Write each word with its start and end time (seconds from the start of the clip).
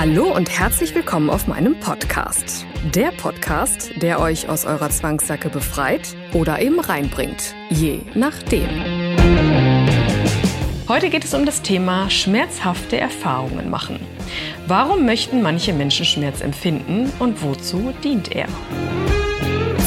Hallo 0.00 0.34
und 0.34 0.48
herzlich 0.48 0.94
willkommen 0.94 1.28
auf 1.28 1.46
meinem 1.46 1.78
Podcast. 1.78 2.64
Der 2.94 3.10
Podcast, 3.10 3.90
der 4.00 4.18
euch 4.18 4.48
aus 4.48 4.64
eurer 4.64 4.88
Zwangssacke 4.88 5.50
befreit 5.50 6.16
oder 6.32 6.58
eben 6.62 6.80
reinbringt. 6.80 7.54
Je 7.68 8.00
nachdem. 8.14 8.66
Heute 10.88 11.10
geht 11.10 11.26
es 11.26 11.34
um 11.34 11.44
das 11.44 11.60
Thema 11.60 12.08
schmerzhafte 12.08 12.96
Erfahrungen 12.96 13.68
machen. 13.68 14.00
Warum 14.66 15.04
möchten 15.04 15.42
manche 15.42 15.74
Menschen 15.74 16.06
Schmerz 16.06 16.40
empfinden 16.40 17.12
und 17.18 17.42
wozu 17.42 17.92
dient 18.02 18.34
er? 18.34 18.46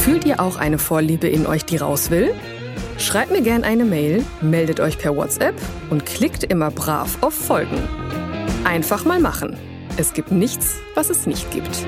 Fühlt 0.03 0.25
ihr 0.25 0.39
auch 0.39 0.57
eine 0.57 0.77
Vorliebe 0.77 1.27
in 1.27 1.47
euch, 1.47 1.65
die 1.65 1.77
raus 1.77 2.11
will? 2.11 2.35
Schreibt 2.99 3.31
mir 3.31 3.41
gerne 3.41 3.65
eine 3.65 3.83
Mail, 3.83 4.23
meldet 4.41 4.79
euch 4.79 4.99
per 4.99 5.15
WhatsApp 5.15 5.55
und 5.89 6.05
klickt 6.05 6.43
immer 6.43 6.69
brav 6.69 7.17
auf 7.21 7.33
Folgen. 7.33 7.81
Einfach 8.63 9.05
mal 9.05 9.19
machen. 9.19 9.57
Es 9.95 10.13
gibt 10.13 10.31
nichts, 10.31 10.79
was 10.95 11.11
es 11.11 11.27
nicht 11.27 11.51
gibt. 11.51 11.85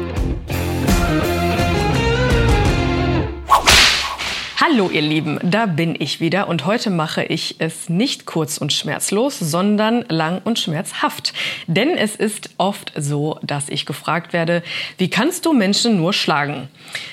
Hallo 4.62 4.90
ihr 4.90 5.02
Lieben, 5.02 5.40
da 5.44 5.68
bin 5.68 5.96
ich 5.98 6.20
wieder 6.20 6.48
und 6.48 6.66
heute 6.66 6.90
mache 6.90 7.24
ich 7.24 7.56
es 7.60 7.88
nicht 7.88 8.26
kurz 8.26 8.58
und 8.58 8.74
schmerzlos, 8.74 9.38
sondern 9.40 10.06
lang 10.10 10.42
und 10.44 10.60
schmerzhaft. 10.60 11.34
Denn 11.68 11.98
es 11.98 12.16
ist 12.16 12.50
oft 12.58 12.92
so, 12.96 13.40
dass 13.44 13.70
ich 13.70 13.86
gefragt 13.86 14.34
werde, 14.34 14.64
wie 14.98 15.10
kannst 15.10 15.46
du 15.46 15.54
Menschen 15.54 15.98
nur 15.98 16.14
schlagen? 16.14 16.68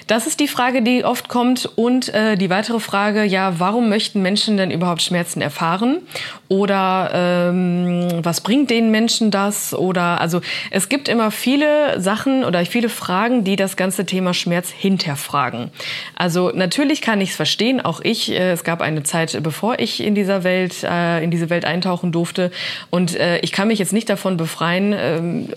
Das 0.07 0.27
ist 0.27 0.41
die 0.41 0.49
Frage, 0.49 0.83
die 0.83 1.05
oft 1.05 1.29
kommt 1.29 1.67
und 1.77 2.09
äh, 2.15 2.37
die 2.37 2.49
weitere 2.49 2.81
Frage, 2.81 3.23
ja, 3.25 3.59
warum 3.59 3.89
möchten 3.89 4.23
Menschen 4.23 4.57
denn 4.57 4.71
überhaupt 4.71 5.03
Schmerzen 5.03 5.43
erfahren? 5.43 5.99
Oder 6.53 7.11
ähm, 7.15 8.11
was 8.23 8.43
bringt 8.43 8.69
den 8.69 8.91
Menschen 8.91 9.31
das? 9.31 9.73
Oder 9.73 10.21
also 10.21 10.43
es 10.71 10.91
gibt 10.91 11.09
immer 11.09 11.31
viele 11.31 11.99
Sachen 11.99 12.45
oder 12.45 12.63
viele 12.67 12.91
Fragen, 12.91 13.43
die 13.43 13.57
das 13.57 13.79
ganze 13.79 14.05
Thema 14.05 14.35
Schmerz 14.35 14.69
hinterfragen. 14.69 15.71
Also 16.15 16.53
natürlich 16.55 17.01
kann 17.01 17.23
ich 17.23 17.31
es 17.31 17.37
verstehen, 17.37 17.81
auch 17.81 18.03
ich. 18.03 18.33
Äh, 18.33 18.51
es 18.53 18.65
gab 18.65 18.83
eine 18.83 19.03
Zeit, 19.03 19.43
bevor 19.43 19.79
ich 19.79 20.05
in 20.05 20.15
dieser 20.15 20.45
Welt, 20.45 20.83
äh, 20.83 21.25
in 21.25 21.31
diese 21.31 21.49
Welt 21.49 21.65
eintauchen 21.65 22.13
durfte. 22.13 22.51
Und 22.91 23.17
äh, 23.17 23.39
ich 23.39 23.53
kann 23.53 23.69
mich 23.69 23.79
jetzt 23.79 23.95
nicht 23.95 24.11
davon 24.11 24.37
befreien, 24.37 24.95
ähm, 24.95 25.49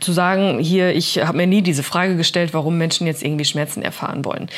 zu 0.00 0.12
sagen, 0.12 0.58
hier, 0.58 0.94
ich 0.94 1.24
habe 1.24 1.38
mir 1.38 1.46
nie 1.46 1.62
diese 1.62 1.82
Frage 1.82 2.14
gestellt, 2.14 2.52
warum 2.52 2.76
Menschen 2.76 3.06
jetzt 3.06 3.22
irgendwie 3.22 3.46
Schmerzen 3.46 3.80
erfahren 3.80 4.22
wollen. 4.26 4.50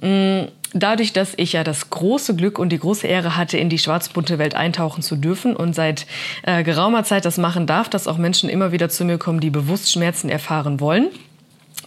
Mm, 0.00 0.48
dadurch, 0.72 1.12
dass 1.12 1.34
ich 1.36 1.52
ja 1.52 1.64
das 1.64 1.90
große 1.90 2.36
Glück 2.36 2.58
und 2.58 2.70
die 2.70 2.78
große 2.78 3.06
Ehre 3.06 3.36
hatte, 3.36 3.58
in 3.58 3.68
die 3.68 3.78
schwarzbunte 3.78 4.38
Welt 4.38 4.54
eintauchen 4.54 5.02
zu 5.02 5.16
dürfen 5.16 5.56
und 5.56 5.74
seit 5.74 6.06
äh, 6.42 6.62
geraumer 6.62 7.04
Zeit 7.04 7.24
das 7.24 7.38
machen 7.38 7.66
darf, 7.66 7.88
dass 7.88 8.06
auch 8.06 8.18
Menschen 8.18 8.48
immer 8.48 8.72
wieder 8.72 8.88
zu 8.88 9.04
mir 9.04 9.18
kommen, 9.18 9.40
die 9.40 9.50
bewusst 9.50 9.92
Schmerzen 9.92 10.28
erfahren 10.28 10.80
wollen 10.80 11.08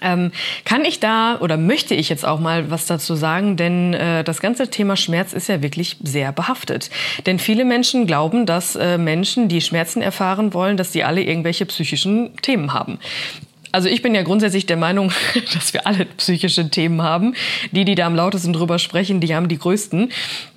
ähm, 0.01 0.31
kann 0.65 0.83
ich 0.83 0.99
da 0.99 1.37
oder 1.39 1.57
möchte 1.57 1.95
ich 1.95 2.09
jetzt 2.09 2.25
auch 2.25 2.39
mal 2.39 2.71
was 2.71 2.87
dazu 2.87 3.15
sagen, 3.15 3.55
denn 3.55 3.93
äh, 3.93 4.23
das 4.23 4.41
ganze 4.41 4.69
Thema 4.69 4.95
Schmerz 4.95 5.33
ist 5.33 5.47
ja 5.47 5.61
wirklich 5.61 5.97
sehr 6.03 6.31
behaftet. 6.31 6.89
Denn 7.25 7.39
viele 7.39 7.65
Menschen 7.65 8.07
glauben, 8.07 8.45
dass 8.45 8.75
äh, 8.75 8.97
Menschen, 8.97 9.47
die 9.47 9.61
Schmerzen 9.61 10.01
erfahren 10.01 10.53
wollen, 10.53 10.77
dass 10.77 10.91
die 10.91 11.03
alle 11.03 11.23
irgendwelche 11.23 11.65
psychischen 11.65 12.35
Themen 12.41 12.73
haben. 12.73 12.99
Also 13.71 13.87
ich 13.87 14.01
bin 14.01 14.13
ja 14.13 14.23
grundsätzlich 14.23 14.65
der 14.65 14.77
Meinung, 14.77 15.11
dass 15.53 15.73
wir 15.73 15.87
alle 15.87 16.05
psychische 16.05 16.69
Themen 16.69 17.01
haben. 17.01 17.35
Die, 17.71 17.85
die 17.85 17.95
da 17.95 18.05
am 18.05 18.15
lautesten 18.15 18.53
drüber 18.53 18.79
sprechen, 18.79 19.19
die 19.19 19.33
haben 19.33 19.47
die 19.47 19.57
größten. 19.57 20.11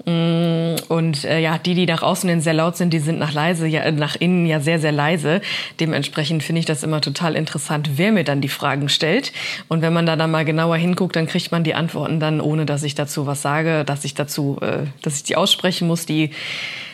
Mm, 0.05 0.75
und 0.89 1.25
äh, 1.25 1.41
ja, 1.41 1.59
die, 1.59 1.75
die 1.75 1.87
nach 1.87 2.03
außen 2.03 2.29
hin 2.29 2.41
sehr 2.41 2.55
laut 2.55 2.77
sind, 2.77 2.93
die 2.93 2.99
sind 2.99 3.19
nach 3.19 3.33
leise, 3.33 3.67
ja, 3.67 3.91
nach 3.91 4.17
innen 4.17 4.47
ja 4.47 4.61
sehr, 4.61 4.79
sehr 4.79 4.93
leise. 4.93 5.41
Dementsprechend 5.81 6.43
finde 6.43 6.61
ich 6.61 6.67
das 6.67 6.83
immer 6.83 7.01
total 7.01 7.37
interessant, 7.37 7.91
wer 7.97 8.13
mir 8.13 8.25
dann 8.25 8.41
die 8.41 8.49
Fragen 8.49 8.89
stellt. 8.89 9.33
Und 9.69 9.83
wenn 9.83 9.93
man 9.93 10.07
da 10.07 10.17
dann 10.17 10.31
mal 10.31 10.45
genauer 10.45 10.77
hinguckt, 10.77 11.17
dann 11.17 11.27
kriegt 11.27 11.53
man 11.53 11.65
die 11.65 11.75
Antworten 11.75 12.21
dann, 12.21 12.41
ohne 12.41 12.67
dass 12.67 12.83
ich 12.83 12.95
dazu 12.95 13.27
was 13.27 13.43
sage, 13.43 13.85
dass 13.85 14.05
ich 14.05 14.15
dazu, 14.15 14.59
äh, 14.61 14.87
dass 15.03 15.17
ich 15.17 15.23
die 15.23 15.37
aussprechen 15.37 15.87
muss, 15.87 16.07
die 16.07 16.31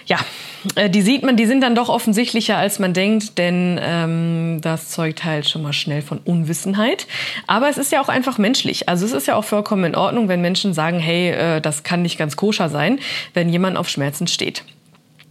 ja, 0.07 0.19
äh, 0.19 0.50
die 0.91 1.03
sieht 1.03 1.23
man, 1.23 1.37
die 1.37 1.47
sind 1.47 1.63
dann 1.63 1.75
doch 1.75 1.89
offensichtlicher, 1.89 2.57
als 2.57 2.79
man 2.79 2.93
denkt, 2.93 3.39
denn 3.39 3.81
ähm, 3.83 4.61
das 4.61 4.91
zeugt 4.91 5.25
halt 5.25 5.49
schon 5.49 5.63
mal 5.63 5.73
schnell 5.73 6.03
von 6.03 6.19
Unwissenheit. 6.19 7.07
Aber 7.47 7.69
es 7.69 7.79
ist 7.79 7.93
ja 7.93 8.01
auch 8.01 8.09
einfach 8.09 8.39
menschlich. 8.39 8.89
Also 8.89 9.07
es 9.07 9.13
ist 9.13 9.27
ja 9.27 9.37
auch 9.37 9.45
vollkommen 9.45 9.85
in 9.85 9.95
Ordnung, 9.95 10.29
wenn 10.29 10.41
Menschen 10.41 10.75
sagen, 10.75 10.99
hey, 10.99 11.31
äh, 11.31 11.61
das 11.61 11.83
kann 11.83 12.03
nicht 12.03 12.19
ganz 12.19 12.37
koscher 12.37 12.69
sein, 12.69 12.99
wenn 13.35 13.49
jemand 13.49 13.77
auf 13.77 13.89
Schmerzen 13.89 14.27
steht. 14.27 14.65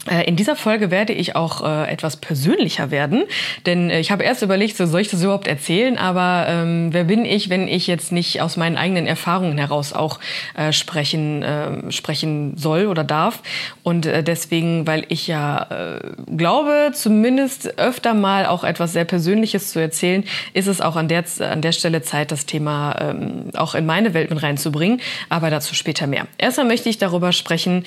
Äh, 0.08 0.24
in 0.24 0.36
dieser 0.36 0.56
Folge 0.56 0.92
werde 0.92 1.14
ich 1.14 1.36
auch 1.36 1.62
äh, 1.62 1.92
etwas 1.92 2.18
persönlicher 2.18 2.90
werden, 2.90 3.24
denn 3.66 3.90
äh, 3.90 4.00
ich 4.00 4.12
habe 4.12 4.24
erst 4.24 4.42
überlegt, 4.42 4.78
so, 4.78 4.86
soll 4.86 5.02
ich 5.02 5.10
das 5.10 5.22
überhaupt 5.22 5.48
erzählen, 5.48 5.98
aber 5.98 6.46
ähm, 6.48 6.94
wer 6.94 7.04
bin 7.04 7.26
ich, 7.26 7.50
wenn 7.50 7.68
ich 7.68 7.88
jetzt 7.88 8.12
nicht 8.12 8.42
aus 8.42 8.56
meinen 8.56 8.78
eigenen 8.78 9.08
Erfahrungen 9.08 9.58
heraus 9.58 9.92
auch 9.92 10.20
äh, 10.56 10.72
sprechen, 10.72 11.44
äh, 11.44 11.92
sprechen 11.92 12.56
soll 12.56 12.88
oder 12.88 13.04
darf? 13.04 13.42
Und 13.84 14.06
äh, 14.06 14.24
deswegen, 14.24 14.88
weil 14.88 15.06
ich 15.10 15.28
ja 15.28 15.68
äh, 15.70 16.00
glaube, 16.36 16.92
zumindest 16.94 17.78
öfter 17.78 18.14
mal 18.14 18.46
auch 18.46 18.64
etwas 18.64 18.94
sehr 18.94 19.06
Persönliches 19.06 19.72
zu 19.72 19.80
erzählen, 19.80 20.24
ist 20.54 20.68
es 20.68 20.80
auch 20.80 20.96
an 20.96 21.10
der, 21.10 21.26
an 21.40 21.62
der 21.62 21.74
Stelle 21.74 22.02
Zeit, 22.02 22.32
das 22.32 22.46
Thema 22.46 22.96
ähm, 23.02 23.50
auch 23.54 23.76
in 23.76 23.86
meine 23.86 24.14
Welt 24.14 24.30
mit 24.30 24.42
reinzubringen, 24.42 25.02
aber 25.28 25.50
dazu 25.50 25.76
später 25.76 26.08
mehr. 26.08 26.28
Erstmal 26.38 26.68
möchte 26.68 26.90
ich 26.90 26.98
darüber 26.98 27.34
sprechen, 27.34 27.84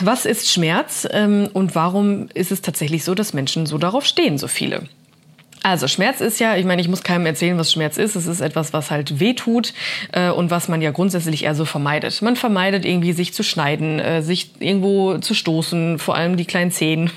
was 0.00 0.26
ist 0.26 0.50
Schmerz 0.50 1.06
ähm, 1.10 1.48
und 1.52 1.74
warum 1.74 2.28
ist 2.34 2.52
es 2.52 2.62
tatsächlich 2.62 3.04
so, 3.04 3.14
dass 3.14 3.32
Menschen 3.32 3.66
so 3.66 3.78
darauf 3.78 4.04
stehen, 4.04 4.38
so 4.38 4.48
viele? 4.48 4.88
Also 5.62 5.86
Schmerz 5.86 6.20
ist 6.20 6.40
ja, 6.40 6.56
ich 6.56 6.64
meine, 6.64 6.82
ich 6.82 6.88
muss 6.88 7.04
keinem 7.04 7.24
erzählen, 7.24 7.56
was 7.56 7.70
Schmerz 7.70 7.96
ist. 7.96 8.16
Es 8.16 8.26
ist 8.26 8.40
etwas, 8.40 8.72
was 8.72 8.90
halt 8.90 9.20
weh 9.20 9.34
tut 9.34 9.72
äh, 10.12 10.30
und 10.30 10.50
was 10.50 10.68
man 10.68 10.82
ja 10.82 10.90
grundsätzlich 10.90 11.44
eher 11.44 11.54
so 11.54 11.64
vermeidet. 11.64 12.20
Man 12.20 12.34
vermeidet 12.34 12.84
irgendwie, 12.84 13.12
sich 13.12 13.32
zu 13.32 13.44
schneiden, 13.44 14.00
äh, 14.00 14.22
sich 14.22 14.50
irgendwo 14.58 15.18
zu 15.18 15.34
stoßen, 15.34 16.00
vor 16.00 16.16
allem 16.16 16.36
die 16.36 16.46
kleinen 16.46 16.72
Zehen. 16.72 17.10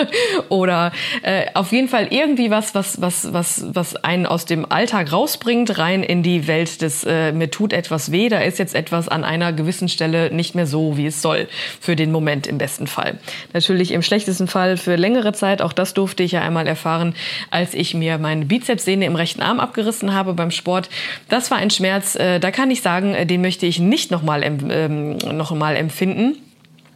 Oder 0.48 0.92
äh, 1.22 1.46
auf 1.54 1.70
jeden 1.70 1.88
Fall 1.88 2.08
irgendwie 2.10 2.50
was, 2.50 2.74
was, 2.74 3.00
was, 3.00 3.32
was, 3.32 3.64
was 3.72 3.96
einen 3.96 4.26
aus 4.26 4.46
dem 4.46 4.70
Alltag 4.70 5.12
rausbringt, 5.12 5.78
rein 5.78 6.02
in 6.02 6.24
die 6.24 6.48
Welt 6.48 6.82
des 6.82 7.04
äh, 7.04 7.30
mir 7.32 7.50
tut 7.50 7.72
etwas 7.72 8.10
weh, 8.10 8.28
da 8.28 8.40
ist 8.40 8.58
jetzt 8.58 8.74
etwas 8.74 9.08
an 9.08 9.22
einer 9.22 9.52
gewissen 9.52 9.88
Stelle 9.88 10.32
nicht 10.34 10.56
mehr 10.56 10.66
so, 10.66 10.96
wie 10.96 11.06
es 11.06 11.22
soll. 11.22 11.48
Für 11.80 11.94
den 11.94 12.10
Moment 12.10 12.48
im 12.48 12.58
besten 12.58 12.88
Fall. 12.88 13.18
Natürlich 13.52 13.92
im 13.92 14.02
schlechtesten 14.02 14.48
Fall 14.48 14.76
für 14.76 14.96
längere 14.96 15.32
Zeit, 15.32 15.62
auch 15.62 15.72
das 15.72 15.94
durfte 15.94 16.24
ich 16.24 16.32
ja 16.32 16.42
einmal 16.42 16.66
erfahren, 16.66 17.14
als 17.50 17.74
ich 17.74 17.91
mir 17.94 18.18
meine 18.18 18.44
Bizepssehne 18.44 19.04
im 19.04 19.16
rechten 19.16 19.42
Arm 19.42 19.60
abgerissen 19.60 20.14
habe 20.14 20.34
beim 20.34 20.50
Sport. 20.50 20.88
Das 21.28 21.50
war 21.50 21.58
ein 21.58 21.70
Schmerz, 21.70 22.14
äh, 22.16 22.40
da 22.40 22.50
kann 22.50 22.70
ich 22.70 22.82
sagen, 22.82 23.14
äh, 23.14 23.26
den 23.26 23.40
möchte 23.40 23.66
ich 23.66 23.78
nicht 23.78 24.10
nochmal 24.10 24.42
ähm, 24.42 25.18
noch 25.18 25.50
empfinden. 25.76 26.36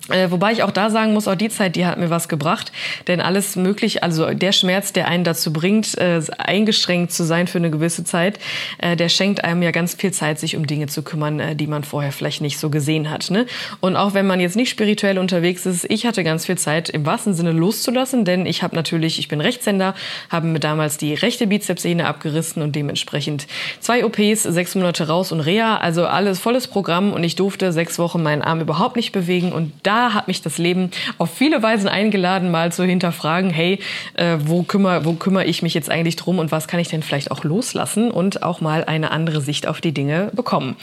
Äh, 0.09 0.31
wobei 0.31 0.53
ich 0.53 0.63
auch 0.63 0.71
da 0.71 0.91
sagen 0.91 1.13
muss, 1.13 1.27
auch 1.27 1.35
die 1.35 1.49
Zeit, 1.49 1.75
die 1.75 1.85
hat 1.85 1.99
mir 1.99 2.11
was 2.11 2.29
gebracht. 2.29 2.71
Denn 3.09 3.21
alles 3.21 3.57
möglich, 3.57 4.05
also 4.05 4.33
der 4.33 4.53
Schmerz, 4.53 4.93
der 4.93 5.09
einen 5.09 5.25
dazu 5.25 5.53
bringt, 5.53 5.99
äh, 5.99 6.21
eingeschränkt 6.39 7.13
zu 7.13 7.25
sein 7.25 7.49
für 7.49 7.59
eine 7.59 7.71
gewisse 7.71 8.05
Zeit, 8.05 8.39
äh, 8.79 8.97
der 8.97 9.09
schenkt 9.09 9.43
einem 9.43 9.63
ja 9.63 9.73
ganz 9.73 9.95
viel 9.95 10.13
Zeit, 10.13 10.39
sich 10.39 10.57
um 10.57 10.67
Dinge 10.67 10.87
zu 10.87 11.03
kümmern, 11.03 11.41
äh, 11.41 11.57
die 11.57 11.67
man 11.67 11.83
vorher 11.83 12.13
vielleicht 12.13 12.41
nicht 12.41 12.59
so 12.59 12.71
gesehen 12.71 13.11
hat. 13.11 13.31
Ne? 13.31 13.47
Und 13.81 13.97
auch 13.97 14.15
wenn 14.15 14.27
man 14.27 14.39
jetzt 14.39 14.55
nicht 14.55 14.71
spirituell 14.71 15.19
unterwegs 15.19 15.67
ist, 15.67 15.85
ich 15.91 16.07
hatte 16.07 16.23
ganz 16.23 16.47
viel 16.47 16.59
Zeit 16.59 16.89
im 16.89 17.05
wahrsten 17.05 17.35
Sinne 17.35 17.53
loszulassen, 17.53 18.25
denn 18.25 18.47
ich 18.47 18.63
habe 18.63 18.77
natürlich, 18.77 19.19
ich 19.19 19.27
bin 19.29 19.41
Rechtshänder, 19.41 19.95
habe 20.31 20.47
mir 20.47 20.61
damals 20.61 20.99
die 20.99 21.15
rechte 21.15 21.49
Bizepssehne 21.49 22.07
abgerissen 22.07 22.63
und 22.63 22.77
dementsprechend 22.77 23.49
zwei 23.81 24.05
OPs, 24.05 24.45
sechs 24.45 24.75
Monate 24.77 25.09
raus 25.09 25.33
und 25.33 25.41
Reha, 25.41 25.79
also 25.79 26.07
alles 26.07 26.39
volles 26.39 26.69
Programm 26.69 27.13
und 27.13 27.25
ich 27.25 27.35
durfte 27.35 27.73
sechs 27.73 27.99
Wochen 27.99 28.23
meinen 28.23 28.43
Arm 28.43 28.61
überhaupt 28.61 28.95
nicht 28.95 29.11
bewegen 29.11 29.53
und 29.53 29.73
da 29.83 29.96
hat 30.15 30.29
mich 30.29 30.43
das 30.43 30.59
Leben 30.59 30.91
auf 31.19 31.31
viele 31.31 31.63
Weisen 31.63 31.89
eingeladen, 31.89 32.51
mal 32.51 32.73
zu 32.73 32.85
hinterfragen, 32.85 33.51
hey, 33.51 33.81
äh, 34.15 34.37
wo, 34.41 34.63
kümmere, 34.63 35.05
wo 35.05 35.13
kümmere 35.15 35.45
ich 35.45 35.63
mich 35.63 35.75
jetzt 35.75 35.91
eigentlich 35.91 36.17
drum 36.17 36.39
und 36.39 36.53
was 36.53 36.69
kann 36.69 36.81
ich 36.81 36.89
denn 36.89 37.03
vielleicht 37.03 37.31
auch 37.31 37.45
loslassen 37.45 38.11
und 38.11 38.43
auch 38.43 38.61
mal 38.61 38.85
eine 38.85 39.11
andere 39.11 39.41
Sicht 39.41 39.67
auf 39.67 39.81
die 39.81 39.93
Dinge 39.93 40.31
bekommen. 40.35 40.77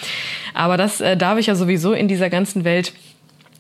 Aber 0.54 0.78
das 0.78 1.02
äh, 1.02 1.18
darf 1.18 1.38
ich 1.38 1.48
ja 1.48 1.56
sowieso 1.56 1.94
in 1.94 2.08
dieser 2.08 2.30
ganzen 2.30 2.64
Welt 2.64 2.94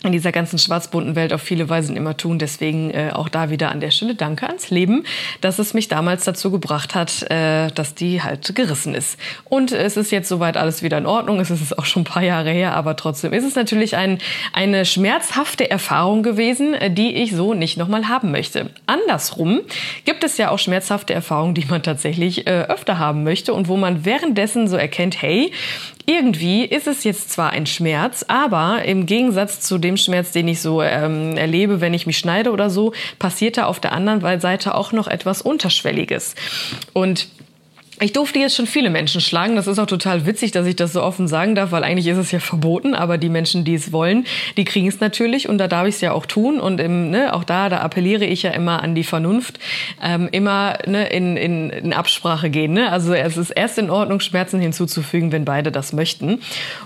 in 0.03 0.11
dieser 0.11 0.31
ganzen 0.31 0.59
schwarzbunten 0.59 1.15
Welt 1.15 1.33
auf 1.33 1.41
viele 1.41 1.69
Weisen 1.69 1.95
immer 1.95 2.17
tun. 2.17 2.37
Deswegen 2.37 2.91
äh, 2.91 3.11
auch 3.13 3.29
da 3.29 3.49
wieder 3.49 3.71
an 3.71 3.79
der 3.79 3.91
Stelle 3.91 4.15
Danke 4.15 4.47
ans 4.47 4.69
Leben, 4.69 5.05
dass 5.41 5.59
es 5.59 5.73
mich 5.73 5.87
damals 5.87 6.25
dazu 6.25 6.51
gebracht 6.51 6.93
hat, 6.93 7.23
äh, 7.31 7.69
dass 7.71 7.95
die 7.95 8.21
halt 8.21 8.53
gerissen 8.53 8.95
ist. 8.95 9.17
Und 9.45 9.71
es 9.71 9.97
ist 9.97 10.11
jetzt 10.11 10.27
soweit 10.27 10.57
alles 10.57 10.83
wieder 10.83 10.97
in 10.97 11.05
Ordnung. 11.05 11.39
Es 11.39 11.49
ist 11.49 11.77
auch 11.77 11.85
schon 11.85 12.01
ein 12.01 12.05
paar 12.05 12.23
Jahre 12.23 12.51
her, 12.51 12.73
aber 12.73 12.95
trotzdem 12.95 13.31
ist 13.31 13.45
es 13.45 13.55
natürlich 13.55 13.95
ein, 13.95 14.19
eine 14.51 14.85
schmerzhafte 14.85 15.69
Erfahrung 15.69 16.21
gewesen, 16.21 16.73
äh, 16.73 16.91
die 16.91 17.15
ich 17.15 17.31
so 17.31 17.53
nicht 17.53 17.77
nochmal 17.77 18.09
haben 18.09 18.31
möchte. 18.31 18.71
Andersrum 18.85 19.61
gibt 20.03 20.23
es 20.23 20.37
ja 20.37 20.49
auch 20.49 20.59
schmerzhafte 20.59 21.13
Erfahrungen, 21.13 21.53
die 21.53 21.65
man 21.65 21.81
tatsächlich 21.81 22.45
äh, 22.45 22.63
öfter 22.63 22.99
haben 22.99 23.23
möchte 23.23 23.53
und 23.53 23.69
wo 23.69 23.77
man 23.77 24.03
währenddessen 24.03 24.67
so 24.67 24.75
erkennt, 24.75 25.21
hey, 25.21 25.51
irgendwie 26.05 26.65
ist 26.65 26.87
es 26.87 27.03
jetzt 27.03 27.31
zwar 27.31 27.51
ein 27.51 27.65
Schmerz, 27.65 28.25
aber 28.27 28.83
im 28.83 29.05
Gegensatz 29.05 29.61
zu 29.61 29.77
dem 29.77 29.97
Schmerz, 29.97 30.31
den 30.31 30.47
ich 30.47 30.61
so 30.61 30.81
ähm, 30.81 31.37
erlebe, 31.37 31.81
wenn 31.81 31.93
ich 31.93 32.05
mich 32.05 32.17
schneide 32.17 32.51
oder 32.51 32.69
so, 32.69 32.93
passiert 33.19 33.57
da 33.57 33.65
auf 33.65 33.79
der 33.79 33.93
anderen 33.93 34.39
Seite 34.39 34.75
auch 34.75 34.91
noch 34.91 35.07
etwas 35.07 35.41
Unterschwelliges. 35.41 36.35
Und 36.93 37.29
ich 37.99 38.13
durfte 38.13 38.39
jetzt 38.39 38.55
schon 38.55 38.65
viele 38.65 38.89
Menschen 38.89 39.21
schlagen. 39.21 39.55
Das 39.55 39.67
ist 39.67 39.79
auch 39.79 39.85
total 39.85 40.25
witzig, 40.25 40.51
dass 40.51 40.65
ich 40.65 40.75
das 40.75 40.93
so 40.93 41.03
offen 41.03 41.27
sagen 41.27 41.55
darf, 41.55 41.71
weil 41.71 41.83
eigentlich 41.83 42.07
ist 42.07 42.17
es 42.17 42.31
ja 42.31 42.39
verboten. 42.39 42.95
Aber 42.95 43.17
die 43.17 43.29
Menschen, 43.29 43.63
die 43.63 43.75
es 43.75 43.91
wollen, 43.91 44.25
die 44.57 44.65
kriegen 44.65 44.87
es 44.87 44.99
natürlich 44.99 45.47
und 45.47 45.57
da 45.57 45.67
darf 45.67 45.87
ich 45.87 45.95
es 45.95 46.01
ja 46.01 46.11
auch 46.11 46.25
tun. 46.25 46.59
Und 46.59 46.79
im, 46.79 47.11
ne, 47.11 47.33
auch 47.33 47.43
da, 47.43 47.69
da 47.69 47.79
appelliere 47.79 48.25
ich 48.25 48.43
ja 48.43 48.51
immer 48.51 48.81
an 48.81 48.95
die 48.95 49.03
Vernunft, 49.03 49.59
ähm, 50.01 50.29
immer 50.31 50.77
ne, 50.87 51.07
in, 51.07 51.37
in, 51.37 51.69
in 51.69 51.93
Absprache 51.93 52.49
gehen. 52.49 52.73
Ne? 52.73 52.91
Also 52.91 53.13
es 53.13 53.37
ist 53.37 53.51
erst 53.51 53.77
in 53.77 53.89
Ordnung, 53.89 54.19
Schmerzen 54.19 54.59
hinzuzufügen, 54.59 55.31
wenn 55.31 55.45
beide 55.45 55.71
das 55.71 55.93
möchten. 55.93 56.39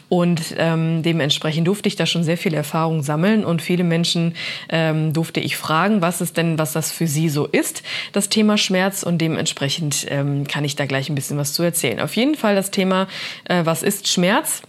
Und 0.10 0.56
ähm, 0.58 1.04
dementsprechend 1.04 1.68
durfte 1.68 1.88
ich 1.88 1.96
da 1.96 2.06
schon 2.06 2.24
sehr 2.24 2.38
viel 2.38 2.54
Erfahrung 2.54 3.02
sammeln 3.02 3.46
und 3.46 3.62
viele 3.62 3.84
Menschen 3.84 4.36
ähm, 4.70 5.14
durfte 5.14 5.40
ich 5.40 5.58
fragen, 5.58 6.02
was 6.02 6.22
es 6.22 6.34
denn, 6.34 6.58
was 6.58 6.74
das 6.74 6.92
für 6.92 7.08
sie 7.08 7.30
so 7.30 7.46
ist, 7.46 7.84
das 8.12 8.30
Thema 8.30 8.58
Schmerz. 8.58 9.04
Und 9.04 9.20
dementsprechend 9.20 10.06
ähm, 10.10 10.48
kann 10.48 10.66
ich 10.66 10.76
da 10.76 10.86
gleich 10.86 10.97
gleich 10.98 11.10
ein 11.10 11.16
bisschen 11.16 11.38
was 11.38 11.54
zu 11.54 11.62
erzählen. 11.62 12.00
Auf 12.00 12.16
jeden 12.16 12.34
Fall 12.34 12.56
das 12.56 12.72
Thema, 12.72 13.08
äh, 13.46 13.66
was 13.66 13.84
ist 13.84 14.08
Schmerz? 14.08 14.64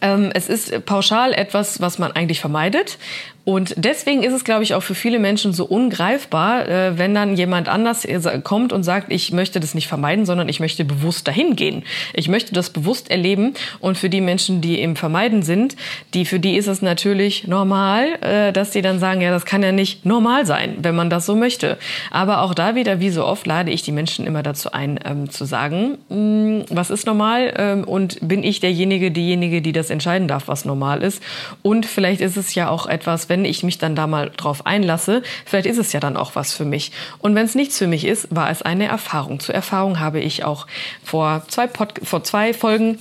Ähm, 0.00 0.30
es 0.32 0.48
ist 0.48 0.86
pauschal 0.86 1.34
etwas, 1.34 1.82
was 1.82 1.98
man 1.98 2.12
eigentlich 2.12 2.40
vermeidet. 2.40 2.98
Und 3.44 3.74
deswegen 3.76 4.22
ist 4.22 4.32
es, 4.32 4.44
glaube 4.44 4.62
ich, 4.62 4.74
auch 4.74 4.82
für 4.82 4.94
viele 4.94 5.18
Menschen 5.18 5.52
so 5.52 5.66
ungreifbar, 5.66 6.66
äh, 6.66 6.98
wenn 6.98 7.14
dann 7.14 7.36
jemand 7.36 7.68
anders 7.68 8.06
kommt 8.42 8.72
und 8.72 8.82
sagt, 8.84 9.12
ich 9.12 9.32
möchte 9.32 9.60
das 9.60 9.74
nicht 9.74 9.86
vermeiden, 9.86 10.24
sondern 10.24 10.48
ich 10.48 10.60
möchte 10.60 10.84
bewusst 10.84 11.28
dahin 11.28 11.56
gehen. 11.56 11.84
Ich 12.14 12.28
möchte 12.28 12.54
das 12.54 12.70
bewusst 12.70 13.10
erleben. 13.10 13.54
Und 13.80 13.98
für 13.98 14.08
die 14.08 14.22
Menschen, 14.22 14.60
die 14.60 14.80
im 14.80 14.96
Vermeiden 14.96 15.42
sind, 15.42 15.76
die, 16.14 16.24
für 16.24 16.40
die 16.40 16.56
ist 16.56 16.68
es 16.68 16.80
natürlich 16.80 17.46
normal, 17.46 18.06
äh, 18.22 18.52
dass 18.52 18.70
die 18.70 18.80
dann 18.80 18.98
sagen, 18.98 19.20
ja, 19.20 19.30
das 19.30 19.44
kann 19.44 19.62
ja 19.62 19.72
nicht 19.72 20.06
normal 20.06 20.46
sein, 20.46 20.76
wenn 20.80 20.94
man 20.94 21.10
das 21.10 21.26
so 21.26 21.36
möchte. 21.36 21.76
Aber 22.10 22.40
auch 22.40 22.54
da 22.54 22.74
wieder, 22.74 23.00
wie 23.00 23.10
so 23.10 23.24
oft, 23.24 23.46
lade 23.46 23.70
ich 23.70 23.82
die 23.82 23.92
Menschen 23.92 24.26
immer 24.26 24.42
dazu 24.42 24.72
ein, 24.72 24.98
ähm, 25.04 25.28
zu 25.28 25.44
sagen, 25.44 25.98
mh, 26.08 26.64
was 26.70 26.90
ist 26.90 27.06
normal? 27.06 27.52
Ähm, 27.58 27.84
und 27.84 28.26
bin 28.26 28.42
ich 28.42 28.60
derjenige, 28.60 29.10
diejenige, 29.10 29.60
die 29.60 29.72
das 29.72 29.90
entscheiden 29.90 30.28
darf, 30.28 30.48
was 30.48 30.64
normal 30.64 31.02
ist? 31.02 31.22
Und 31.62 31.84
vielleicht 31.84 32.22
ist 32.22 32.38
es 32.38 32.54
ja 32.54 32.70
auch 32.70 32.86
etwas, 32.86 33.28
wenn 33.28 33.33
ich 33.42 33.62
mich 33.62 33.78
dann 33.78 33.96
da 33.96 34.06
mal 34.06 34.30
drauf 34.36 34.66
einlasse, 34.66 35.22
vielleicht 35.46 35.66
ist 35.66 35.78
es 35.78 35.94
ja 35.94 36.00
dann 36.00 36.18
auch 36.18 36.34
was 36.34 36.52
für 36.52 36.66
mich. 36.66 36.92
Und 37.20 37.34
wenn 37.34 37.46
es 37.46 37.54
nichts 37.54 37.78
für 37.78 37.86
mich 37.86 38.04
ist, 38.04 38.28
war 38.34 38.50
es 38.50 38.60
eine 38.60 38.86
Erfahrung. 38.86 39.40
Zur 39.40 39.54
Erfahrung 39.54 39.98
habe 39.98 40.20
ich 40.20 40.44
auch 40.44 40.66
vor 41.02 41.42
zwei, 41.48 41.66
Pod 41.66 42.00
vor 42.04 42.22
zwei 42.22 42.52
Folgen 42.52 42.98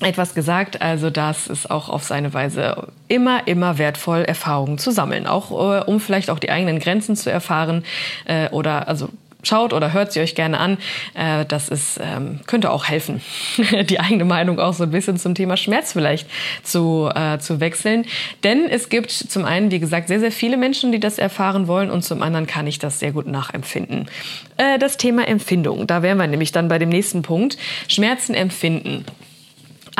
etwas 0.00 0.34
gesagt, 0.34 0.80
also 0.80 1.10
das 1.10 1.46
ist 1.46 1.70
auch 1.70 1.88
auf 1.90 2.04
seine 2.04 2.32
Weise 2.32 2.88
immer, 3.08 3.46
immer 3.46 3.76
wertvoll, 3.76 4.22
Erfahrungen 4.22 4.78
zu 4.78 4.92
sammeln, 4.92 5.26
auch 5.26 5.50
äh, 5.50 5.84
um 5.84 6.00
vielleicht 6.00 6.30
auch 6.30 6.38
die 6.38 6.50
eigenen 6.50 6.78
Grenzen 6.78 7.16
zu 7.16 7.30
erfahren 7.30 7.84
äh, 8.24 8.48
oder 8.48 8.88
also 8.88 9.10
schaut 9.42 9.72
oder 9.72 9.92
hört 9.92 10.12
sie 10.12 10.20
euch 10.20 10.34
gerne 10.34 10.58
an. 10.58 10.78
Äh, 11.14 11.44
das 11.46 11.68
ist, 11.68 12.00
ähm, 12.02 12.40
könnte 12.46 12.70
auch 12.70 12.86
helfen, 12.86 13.20
die 13.84 14.00
eigene 14.00 14.24
Meinung 14.24 14.58
auch 14.58 14.74
so 14.74 14.84
ein 14.84 14.90
bisschen 14.90 15.18
zum 15.18 15.34
Thema 15.34 15.56
Schmerz 15.56 15.92
vielleicht 15.92 16.28
zu, 16.62 17.10
äh, 17.14 17.38
zu 17.38 17.60
wechseln. 17.60 18.04
Denn 18.44 18.68
es 18.68 18.88
gibt 18.88 19.10
zum 19.10 19.44
einen, 19.44 19.70
wie 19.70 19.80
gesagt, 19.80 20.08
sehr, 20.08 20.20
sehr 20.20 20.32
viele 20.32 20.56
Menschen, 20.56 20.92
die 20.92 21.00
das 21.00 21.18
erfahren 21.18 21.66
wollen 21.66 21.90
und 21.90 22.02
zum 22.02 22.22
anderen 22.22 22.46
kann 22.46 22.66
ich 22.66 22.78
das 22.78 22.98
sehr 22.98 23.12
gut 23.12 23.26
nachempfinden. 23.26 24.08
Äh, 24.56 24.78
das 24.78 24.96
Thema 24.96 25.26
Empfindung, 25.26 25.86
da 25.86 26.02
wären 26.02 26.18
wir 26.18 26.26
nämlich 26.26 26.52
dann 26.52 26.68
bei 26.68 26.78
dem 26.78 26.88
nächsten 26.88 27.22
Punkt. 27.22 27.56
Schmerzen 27.88 28.34
empfinden. 28.34 29.04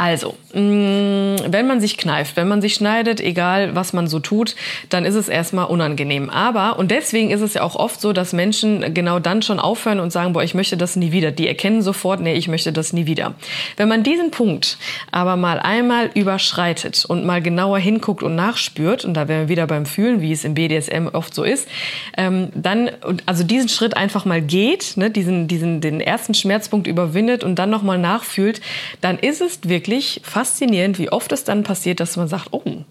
Also, 0.01 0.35
mm, 0.55 1.53
wenn 1.53 1.67
man 1.67 1.79
sich 1.79 1.99
kneift, 1.99 2.37
wenn 2.37 2.49
man 2.49 2.63
sich 2.63 2.73
schneidet, 2.73 3.21
egal 3.21 3.77
was 3.77 3.93
man 3.93 4.07
so 4.07 4.19
tut, 4.19 4.57
dann 4.89 5.05
ist 5.05 5.15
es 5.15 5.29
erstmal 5.29 5.67
unangenehm. 5.67 6.31
Aber, 6.31 6.79
und 6.79 6.91
deswegen 6.91 7.31
ist 7.31 7.43
es 7.43 7.53
ja 7.53 7.61
auch 7.61 7.77
oft 7.77 8.01
so, 8.01 8.15
dass 8.15 8.33
Menschen 8.33 8.95
genau 8.95 9.19
dann 9.19 9.43
schon 9.43 9.61
aufhören 9.61 10.01
und 10.01 10.11
sagen, 10.11 10.33
boah, 10.33 10.43
ich 10.43 10.55
möchte 10.55 10.79
das 10.79 10.97
nie 10.97 11.13
wieder. 11.13 11.33
Die 11.33 11.47
erkennen 11.47 11.83
sofort, 11.83 12.23
nee, 12.23 12.33
ich 12.33 12.49
möchte 12.49 12.73
das 12.73 12.95
nie 12.95 13.05
wieder. 13.05 13.35
Wenn 13.77 13.91
man 13.91 14.03
diesen 14.03 14.31
Punkt 14.31 14.79
aber 15.13 15.37
mal 15.37 15.59
einmal 15.59 16.11
überschreitet 16.15 17.05
und 17.05 17.27
mal 17.27 17.43
genauer 17.43 17.79
hinguckt 17.79 18.23
und 18.23 18.35
nachspürt, 18.35 19.05
und 19.05 19.13
da 19.13 19.29
wären 19.29 19.43
wir 19.43 19.49
wieder 19.51 19.67
beim 19.67 19.85
Fühlen, 19.85 20.23
wie 20.23 20.33
es 20.33 20.45
im 20.45 20.55
BDSM 20.55 21.09
oft 21.13 21.35
so 21.35 21.45
ist, 21.45 21.69
ähm, 22.17 22.49
dann, 22.55 22.91
also 23.27 23.45
diesen 23.45 23.69
Schritt 23.69 23.99
einfach 23.99 24.25
mal 24.25 24.41
geht, 24.41 24.97
ne, 24.97 25.11
diesen, 25.11 25.47
diesen, 25.47 25.83
den 25.83 26.01
ersten 26.01 26.33
Schmerzpunkt 26.33 26.87
überwindet 26.87 27.45
und 27.45 27.57
dann 27.57 27.69
nochmal 27.69 27.99
nachfühlt, 27.99 28.63
dann 29.03 29.19
ist 29.19 29.43
es 29.43 29.59
wirklich 29.65 29.90
wirklich 29.91 30.21
faszinierend, 30.25 30.99
wie 30.99 31.11
oft 31.11 31.33
es 31.33 31.45
dann 31.45 31.65
passiert, 31.65 31.99
dass 31.99 32.17
man 32.17 32.29
sagt, 32.29 32.49
oh, 32.53 32.85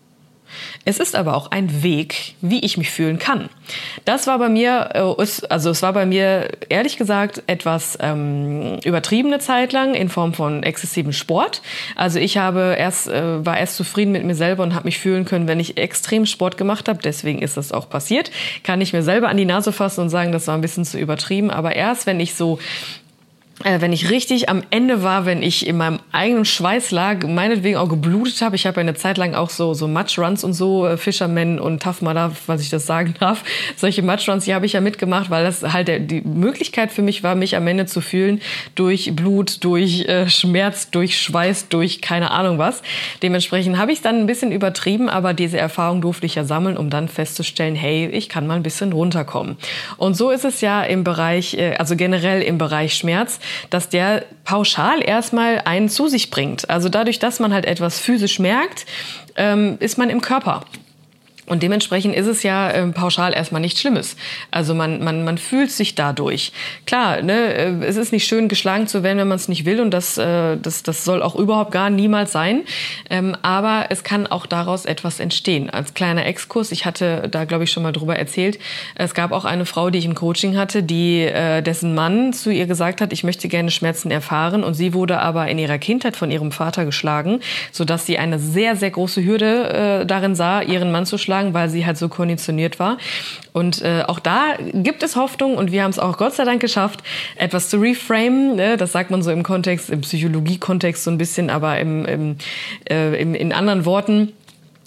es 0.84 1.00
ist 1.00 1.16
aber 1.16 1.36
auch 1.36 1.52
ein 1.52 1.84
Weg, 1.84 2.34
wie 2.42 2.60
ich 2.60 2.78
mich 2.78 2.90
fühlen 2.90 3.20
kann. 3.20 3.50
Das 4.04 4.26
war 4.26 4.40
bei 4.40 4.50
mir, 4.50 4.90
äh, 4.94 5.26
also 5.48 5.70
es 5.70 5.82
war 5.82 5.94
bei 5.94 6.06
mir 6.06 6.50
ehrlich 6.70 6.98
gesagt 6.98 7.44
etwas 7.48 7.98
ähm, 8.02 8.80
übertriebene 8.84 9.40
Zeit 9.40 9.72
lang 9.72 9.94
in 9.94 10.10
Form 10.10 10.34
von 10.34 10.64
exzessivem 10.64 11.14
Sport. 11.14 11.62
Also 11.96 12.20
ich 12.20 12.38
habe 12.38 12.76
erst 12.78 13.08
äh, 13.08 13.46
war 13.46 13.60
erst 13.60 13.76
zufrieden 13.76 14.12
mit 14.12 14.26
mir 14.26 14.36
selber 14.36 14.64
und 14.64 14.74
habe 14.74 14.86
mich 14.86 14.98
fühlen 14.98 15.24
können, 15.24 15.48
wenn 15.48 15.60
ich 15.60 15.78
extrem 15.78 16.26
Sport 16.26 16.58
gemacht 16.58 16.90
habe. 16.90 17.00
Deswegen 17.02 17.42
ist 17.44 17.56
das 17.56 17.72
auch 17.72 17.88
passiert. 17.88 18.32
Kann 18.64 18.82
ich 18.82 18.92
mir 18.92 19.04
selber 19.04 19.30
an 19.30 19.38
die 19.38 19.46
Nase 19.46 19.72
fassen 19.72 20.02
und 20.02 20.10
sagen, 20.10 20.32
das 20.32 20.48
war 20.48 20.56
ein 20.56 20.62
bisschen 20.62 20.84
zu 20.84 20.98
übertrieben. 20.98 21.52
Aber 21.52 21.76
erst 21.76 22.08
wenn 22.08 22.20
ich 22.20 22.34
so 22.34 22.58
wenn 23.64 23.92
ich 23.92 24.10
richtig 24.10 24.48
am 24.48 24.64
Ende 24.70 25.04
war, 25.04 25.26
wenn 25.26 25.44
ich 25.44 25.68
in 25.68 25.78
meinem 25.78 26.00
eigenen 26.12 26.46
Schweiß 26.46 26.92
lag, 26.92 27.28
meinetwegen 27.28 27.78
auch 27.78 27.90
geblutet 27.90 28.42
habe. 28.42 28.56
Ich 28.56 28.66
habe 28.66 28.80
eine 28.80 28.94
Zeit 28.94 29.18
lang 29.18 29.34
auch 29.36 29.50
so 29.50 29.74
so 29.74 29.88
Matchruns 29.88 30.44
und 30.44 30.54
so 30.54 30.88
äh, 30.88 30.98
Fisherman 30.98 31.60
und 31.60 31.84
Tough 31.84 32.02
Mudder, 32.02 32.32
was 32.48 32.62
ich 32.62 32.70
das 32.70 32.86
sagen 32.86 33.16
darf. 33.20 33.44
Solche 33.76 34.02
Matchruns, 34.02 34.46
die 34.46 34.54
habe 34.54 34.66
ich 34.66 34.74
ja 34.74 34.82
mitgemacht, 34.82 35.30
weil 35.30 35.44
das 35.44 35.62
halt 35.64 35.90
der, 35.90 36.00
die 36.00 36.22
Möglichkeit 36.22 36.92
für 36.92 37.02
mich 37.02 37.22
war, 37.24 37.36
mich 37.36 37.56
am 37.56 37.68
Ende 37.68 37.86
zu 37.86 38.00
fühlen 38.00 38.42
durch 38.76 39.14
Blut, 39.14 39.64
durch 39.64 40.06
äh, 40.08 40.30
Schmerz, 40.30 40.90
durch 40.90 41.20
Schweiß, 41.20 41.68
durch 41.68 42.02
keine 42.02 42.32
Ahnung 42.32 42.60
was. 42.60 42.82
Dementsprechend 43.22 43.78
habe 43.78 43.92
ich 43.92 44.02
dann 44.02 44.20
ein 44.20 44.26
bisschen 44.26 44.52
übertrieben, 44.52 45.10
aber 45.10 45.34
diese 45.34 45.58
Erfahrung 45.58 46.02
durfte 46.02 46.26
ich 46.26 46.36
ja 46.36 46.46
sammeln, 46.46 46.78
um 46.78 46.90
dann 46.90 47.10
festzustellen, 47.10 47.76
hey, 47.76 48.08
ich 48.08 48.30
kann 48.30 48.48
mal 48.48 48.56
ein 48.56 48.64
bisschen 48.64 48.94
runterkommen. 48.94 49.58
Und 49.98 50.16
so 50.16 50.30
ist 50.30 50.46
es 50.46 50.62
ja 50.62 50.84
im 50.84 51.04
Bereich, 51.04 51.56
äh, 51.56 51.76
also 51.76 51.98
generell 51.98 52.42
im 52.42 52.58
Bereich 52.58 52.94
Schmerz 52.94 53.40
dass 53.70 53.90
der 53.90 54.26
pauschal 54.44 55.04
erstmal 55.04 55.62
einen 55.66 55.90
zu 55.90 56.08
sich 56.08 56.30
bringt. 56.32 56.70
Also 56.70 56.90
dadurch, 56.90 57.20
dass 57.20 57.40
man 57.40 57.54
halt 57.54 57.66
etwas 57.66 58.00
physisch 58.00 58.40
merkt, 58.40 58.86
ähm, 59.36 59.78
ist 59.80 59.98
man 59.98 60.10
im 60.10 60.22
Körper. 60.22 60.66
Und 61.50 61.64
dementsprechend 61.64 62.16
ist 62.16 62.28
es 62.28 62.44
ja 62.44 62.70
äh, 62.70 62.88
pauschal 62.88 63.34
erstmal 63.34 63.60
nichts 63.60 63.82
Schlimmes. 63.82 64.16
Also 64.52 64.76
man, 64.76 65.04
man, 65.04 65.24
man 65.24 65.40
fühlt 65.40 65.72
sich 65.72 65.96
dadurch. 65.96 66.52
Klar, 66.86 67.24
ne, 67.24 67.54
äh, 67.54 67.86
es 67.86 67.98
ist 67.98 68.12
nicht 68.12 68.28
schön, 68.28 68.48
geschlagen 68.48 68.86
zu 68.86 69.02
werden, 69.02 69.18
wenn 69.18 69.28
man 69.28 69.38
es 69.38 69.48
nicht 69.48 69.66
will. 69.66 69.82
Und 69.82 69.92
das, 69.92 70.20
äh, 70.20 70.58
das, 70.58 70.84
das 70.84 71.04
soll 71.04 71.24
auch 71.24 71.36
überhaupt 71.36 71.72
gar 71.72 71.90
niemals 71.90 72.32
sein. 72.32 72.62
Ähm, 73.10 73.36
aber 73.42 73.88
es 73.90 74.04
kann 74.04 74.28
auch 74.28 74.46
daraus 74.46 74.86
etwas 74.86 75.20
entstehen. 75.20 75.72
Als 75.72 75.96
kleiner 75.96 76.28
Exkurs, 76.28 76.72
ich 76.72 76.86
hatte 76.86 77.28
da, 77.32 77.46
glaube 77.46 77.64
ich, 77.64 77.72
schon 77.72 77.82
mal 77.82 77.92
drüber 77.92 78.16
erzählt. 78.16 78.60
Es 78.94 79.16
gab 79.16 79.32
auch 79.32 79.46
eine 79.46 79.66
Frau, 79.66 79.90
die 79.90 79.98
ich 79.98 80.06
im 80.06 80.16
Coaching 80.16 80.56
hatte, 80.56 80.84
die 80.84 81.22
äh, 81.24 81.64
dessen 81.64 81.96
Mann 81.96 82.32
zu 82.32 82.52
ihr 82.52 82.68
gesagt 82.68 83.02
hat, 83.02 83.12
ich 83.12 83.24
möchte 83.24 83.48
gerne 83.48 83.72
Schmerzen 83.72 84.12
erfahren. 84.12 84.64
Und 84.64 84.76
sie 84.76 84.94
wurde 84.94 85.20
aber 85.20 85.48
in 85.48 85.58
ihrer 85.58 85.80
Kindheit 85.80 86.16
von 86.16 86.30
ihrem 86.30 86.52
Vater 86.52 86.86
geschlagen, 86.86 87.40
sodass 87.72 88.06
sie 88.06 88.20
eine 88.20 88.38
sehr, 88.38 88.76
sehr 88.76 88.92
große 88.92 89.26
Hürde 89.26 90.02
äh, 90.02 90.06
darin 90.06 90.36
sah, 90.36 90.62
ihren 90.62 90.92
Mann 90.92 91.08
zu 91.08 91.18
schlagen 91.18 91.39
sagen, 91.40 91.54
weil 91.54 91.70
sie 91.70 91.86
halt 91.86 91.98
so 91.98 92.10
konditioniert 92.10 92.80
war. 92.80 92.98
Und 93.54 93.82
äh, 93.82 94.04
auch 94.08 94.20
da 94.20 94.56
gibt 94.74 95.04
es 95.04 95.16
Hoffnung 95.16 95.56
und 95.56 95.72
wir 95.72 95.84
haben 95.84 95.92
es 95.92 96.00
auch 96.00 96.18
Gott 96.18 96.34
sei 96.34 96.44
Dank 96.44 96.62
geschafft, 96.62 97.02
etwas 97.36 97.70
zu 97.70 97.78
reframen. 97.78 98.56
Ne? 98.56 98.78
Das 98.78 98.92
sagt 98.92 99.12
man 99.12 99.22
so 99.22 99.32
im 99.32 99.44
Kontext, 99.44 99.90
im 99.90 100.02
Psychologie-Kontext 100.02 101.04
so 101.04 101.12
ein 101.12 101.18
bisschen, 101.18 101.50
aber 101.50 101.80
im, 101.80 102.06
im, 102.06 102.36
äh, 102.90 103.20
im, 103.22 103.36
in 103.36 103.54
anderen 103.54 103.86
Worten 103.86 104.34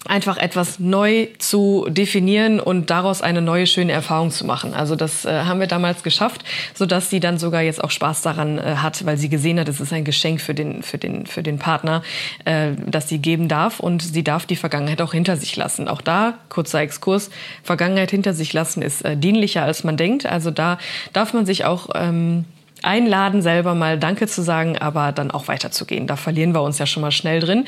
einfach 0.06 0.36
etwas 0.36 0.78
neu 0.78 1.28
zu 1.38 1.86
definieren 1.88 2.58
und 2.60 2.90
daraus 2.90 3.22
eine 3.22 3.40
neue 3.40 3.66
schöne 3.66 3.92
Erfahrung 3.92 4.30
zu 4.30 4.44
machen. 4.44 4.74
Also 4.74 4.96
das 4.96 5.24
äh, 5.24 5.44
haben 5.44 5.60
wir 5.60 5.68
damals 5.68 6.02
geschafft, 6.02 6.44
so 6.74 6.86
dass 6.86 7.08
sie 7.08 7.20
dann 7.20 7.38
sogar 7.38 7.62
jetzt 7.62 7.82
auch 7.82 7.90
Spaß 7.90 8.22
daran 8.22 8.58
äh, 8.58 8.76
hat, 8.76 9.04
weil 9.06 9.16
sie 9.16 9.28
gesehen 9.28 9.60
hat, 9.60 9.68
es 9.68 9.80
ist 9.80 9.92
ein 9.92 10.04
Geschenk 10.04 10.40
für 10.40 10.54
den 10.54 10.82
für 10.82 10.98
den 10.98 11.26
für 11.26 11.42
den 11.42 11.58
Partner, 11.58 12.02
äh, 12.44 12.72
das 12.86 13.08
sie 13.08 13.18
geben 13.18 13.48
darf 13.48 13.78
und 13.78 14.02
sie 14.02 14.24
darf 14.24 14.44
die 14.46 14.56
Vergangenheit 14.56 15.00
auch 15.02 15.12
hinter 15.12 15.36
sich 15.36 15.54
lassen. 15.56 15.88
Auch 15.88 16.00
da 16.00 16.34
kurzer 16.48 16.80
Exkurs: 16.80 17.30
Vergangenheit 17.62 18.10
hinter 18.10 18.34
sich 18.34 18.52
lassen 18.52 18.82
ist 18.82 19.04
äh, 19.04 19.16
dienlicher 19.16 19.62
als 19.62 19.84
man 19.84 19.96
denkt. 19.96 20.26
Also 20.26 20.50
da 20.50 20.78
darf 21.12 21.32
man 21.32 21.46
sich 21.46 21.64
auch 21.64 21.90
ähm, 21.94 22.44
einladen, 22.84 23.42
selber 23.42 23.74
mal 23.74 23.98
Danke 23.98 24.26
zu 24.26 24.42
sagen, 24.42 24.78
aber 24.78 25.12
dann 25.12 25.30
auch 25.30 25.48
weiterzugehen. 25.48 26.06
Da 26.06 26.16
verlieren 26.16 26.54
wir 26.54 26.62
uns 26.62 26.78
ja 26.78 26.86
schon 26.86 27.00
mal 27.00 27.10
schnell 27.10 27.40
drin. 27.40 27.64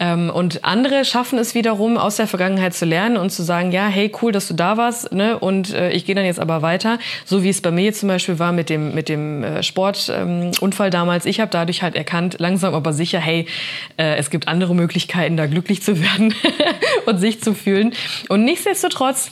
Ähm, 0.00 0.30
und 0.30 0.64
andere 0.64 1.04
schaffen 1.04 1.38
es 1.38 1.54
wiederum, 1.54 1.96
aus 1.96 2.16
der 2.16 2.26
Vergangenheit 2.26 2.74
zu 2.74 2.84
lernen 2.84 3.16
und 3.16 3.30
zu 3.30 3.42
sagen, 3.42 3.72
ja, 3.72 3.86
hey, 3.86 4.12
cool, 4.22 4.32
dass 4.32 4.48
du 4.48 4.54
da 4.54 4.76
warst, 4.76 5.12
ne? 5.12 5.38
Und 5.38 5.72
äh, 5.72 5.90
ich 5.90 6.04
gehe 6.04 6.14
dann 6.14 6.24
jetzt 6.24 6.40
aber 6.40 6.62
weiter. 6.62 6.98
So 7.24 7.42
wie 7.42 7.48
es 7.48 7.60
bei 7.60 7.70
mir 7.70 7.92
zum 7.92 8.08
Beispiel 8.08 8.38
war 8.38 8.52
mit 8.52 8.70
dem, 8.70 8.94
mit 8.94 9.08
dem 9.08 9.42
äh, 9.44 9.62
Sportunfall 9.62 10.86
ähm, 10.86 10.92
damals. 10.92 11.26
Ich 11.26 11.40
habe 11.40 11.50
dadurch 11.50 11.82
halt 11.82 11.94
erkannt, 11.94 12.36
langsam 12.38 12.74
aber 12.74 12.92
sicher, 12.92 13.20
hey, 13.20 13.46
äh, 13.96 14.16
es 14.16 14.30
gibt 14.30 14.48
andere 14.48 14.74
Möglichkeiten, 14.74 15.36
da 15.36 15.46
glücklich 15.46 15.82
zu 15.82 16.00
werden 16.02 16.34
und 17.06 17.18
sich 17.18 17.42
zu 17.42 17.54
fühlen. 17.54 17.92
Und 18.28 18.44
nichtsdestotrotz 18.44 19.30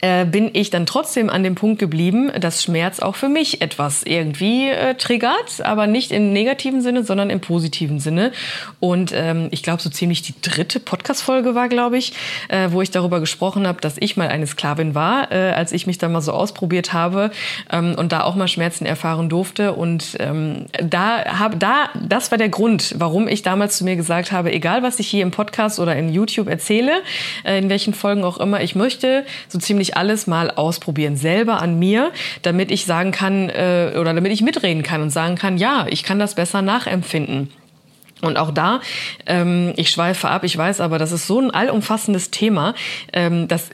äh, 0.00 0.24
bin 0.24 0.50
ich 0.52 0.70
dann 0.70 0.86
trotzdem 0.86 1.30
an 1.30 1.42
dem 1.42 1.54
Punkt 1.54 1.78
geblieben, 1.78 2.30
dass 2.38 2.62
Schmerz 2.62 3.00
auch 3.00 3.16
für 3.16 3.28
mich 3.28 3.60
etwas 3.60 4.02
irgendwie 4.04 4.68
äh, 4.68 4.94
triggert, 4.94 5.64
aber 5.64 5.86
nicht 5.86 6.12
im 6.12 6.32
negativen 6.32 6.80
Sinne, 6.80 7.04
sondern 7.04 7.30
im 7.30 7.40
positiven 7.40 8.00
Sinne. 8.00 8.32
Und 8.80 9.12
ähm, 9.14 9.48
ich 9.50 9.62
glaube, 9.62 9.82
so 9.82 9.90
ziemlich 9.90 10.22
die 10.22 10.34
dritte 10.40 10.80
Podcast-Folge 10.80 11.54
war, 11.54 11.68
glaube 11.68 11.98
ich, 11.98 12.12
äh, 12.48 12.68
wo 12.70 12.82
ich 12.82 12.90
darüber 12.90 13.20
gesprochen 13.20 13.66
habe, 13.66 13.80
dass 13.80 13.96
ich 13.98 14.16
mal 14.16 14.28
eine 14.28 14.46
Sklavin 14.46 14.94
war, 14.94 15.32
äh, 15.32 15.52
als 15.52 15.72
ich 15.72 15.86
mich 15.86 15.98
da 15.98 16.08
mal 16.08 16.20
so 16.20 16.32
ausprobiert 16.32 16.92
habe 16.92 17.30
ähm, 17.70 17.94
und 17.96 18.12
da 18.12 18.22
auch 18.22 18.34
mal 18.34 18.48
Schmerzen 18.48 18.86
erfahren 18.86 19.28
durfte. 19.28 19.72
Und 19.72 20.16
ähm, 20.20 20.66
da 20.82 21.24
habe, 21.38 21.56
da, 21.56 21.88
das 22.06 22.30
war 22.30 22.38
der 22.38 22.48
Grund, 22.48 22.94
warum 22.98 23.28
ich 23.28 23.42
damals 23.42 23.78
zu 23.78 23.84
mir 23.84 23.96
gesagt 23.96 24.32
habe, 24.32 24.52
egal 24.52 24.82
was 24.82 24.98
ich 24.98 25.08
hier 25.08 25.22
im 25.22 25.30
Podcast 25.30 25.78
oder 25.78 25.96
in 25.96 26.12
YouTube 26.12 26.48
erzähle, 26.48 27.02
äh, 27.44 27.58
in 27.58 27.68
welchen 27.68 27.94
Folgen 27.94 28.24
auch 28.24 28.38
immer, 28.38 28.62
ich 28.62 28.74
möchte 28.74 29.24
so 29.48 29.58
ziemlich 29.58 29.83
ich 29.84 29.96
alles 29.96 30.26
mal 30.26 30.50
ausprobieren, 30.50 31.16
selber 31.16 31.62
an 31.62 31.78
mir, 31.78 32.10
damit 32.42 32.70
ich 32.70 32.84
sagen 32.84 33.12
kann 33.12 33.48
äh, 33.48 33.92
oder 33.94 34.12
damit 34.12 34.32
ich 34.32 34.42
mitreden 34.42 34.82
kann 34.82 35.00
und 35.02 35.10
sagen 35.10 35.36
kann, 35.36 35.56
ja, 35.56 35.86
ich 35.88 36.02
kann 36.02 36.18
das 36.18 36.34
besser 36.34 36.62
nachempfinden. 36.62 37.50
Und 38.24 38.36
auch 38.36 38.50
da, 38.50 38.80
ähm, 39.26 39.72
ich 39.76 39.90
schweife 39.90 40.28
ab, 40.28 40.44
ich 40.44 40.56
weiß 40.56 40.80
aber, 40.80 40.98
das 40.98 41.12
ist 41.12 41.26
so 41.26 41.40
ein 41.40 41.50
allumfassendes 41.50 42.30
Thema, 42.30 42.74
ähm, 43.12 43.48
dass, 43.48 43.70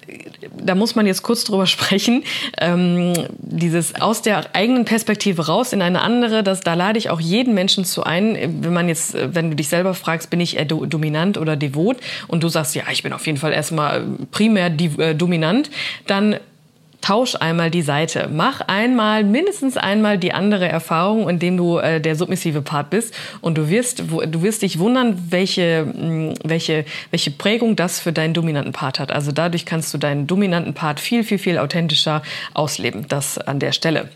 da 0.57 0.75
muss 0.75 0.95
man 0.95 1.07
jetzt 1.07 1.23
kurz 1.23 1.45
drüber 1.45 1.67
sprechen. 1.67 2.25
Ähm, 2.59 3.13
dieses 3.39 4.01
aus 4.01 4.23
der 4.23 4.55
eigenen 4.55 4.85
Perspektive 4.85 5.47
raus 5.47 5.73
in 5.73 5.83
eine 5.83 6.03
andere, 6.03 6.43
das, 6.43 6.61
da 6.61 6.75
lade 6.75 6.99
ich 6.99 7.11
auch 7.11 7.21
jeden 7.21 7.55
Menschen 7.55 7.85
zu 7.85 8.05
ein. 8.05 8.63
Wenn 8.63 8.73
man 8.73 8.89
jetzt, 8.89 9.15
wenn 9.15 9.51
du 9.51 9.57
dich 9.57 9.69
selber 9.69 9.95
fragst, 9.95 10.31
bin 10.31 10.41
ich 10.41 10.57
eher 10.57 10.65
do, 10.65 10.87
dominant 10.87 11.39
oder 11.39 11.57
devot 11.57 11.99
und 12.29 12.43
du 12.43 12.49
sagst, 12.49 12.75
ja, 12.75 12.85
ich 12.91 13.03
bin 13.03 13.13
auf 13.13 13.27
jeden 13.27 13.39
Fall 13.39 13.53
erstmal 13.53 14.05
primär 14.31 14.71
die, 14.71 14.91
äh, 14.99 15.15
dominant, 15.15 15.71
dann 16.07 16.37
tausch 17.01 17.35
einmal 17.37 17.71
die 17.71 17.83
Seite. 17.83 18.29
Mach 18.33 18.61
einmal, 18.63 19.25
mindestens 19.25 19.77
einmal 19.77 20.19
die 20.19 20.33
andere 20.33 20.69
Erfahrung, 20.69 21.29
indem 21.29 21.57
du 21.57 21.79
äh, 21.79 22.01
der 22.01 22.17
submissive 22.17 22.63
Part 22.63 22.91
bist. 22.91 23.15
Und 23.41 23.59
du 23.59 23.69
wirst, 23.69 24.01
du 24.11 24.43
wirst 24.43 24.63
dich 24.63 24.79
wundern, 24.79 25.31
welche, 25.31 25.87
mh, 25.87 26.35
welche, 26.45 26.85
welche 27.11 27.31
Prägung 27.31 27.77
das 27.77 28.01
für 28.01 28.13
deinen 28.13 28.35
dominanten 28.35 28.73
Part 28.73 28.99
hat. 28.99 29.13
Also 29.13 29.33
dadurch 29.33 29.67
kannst 29.67 29.93
du 29.95 29.99
deinen 29.99 30.27
dominanten 30.27 30.75
Part 30.75 31.01
viel, 31.01 31.25
viel, 31.25 31.39
viel 31.39 31.59
authentischer 31.59 32.23
ausleben. 32.55 33.07
Das 33.09 33.39
an 33.39 33.59
der 33.59 33.73
Stelle. 33.73 34.09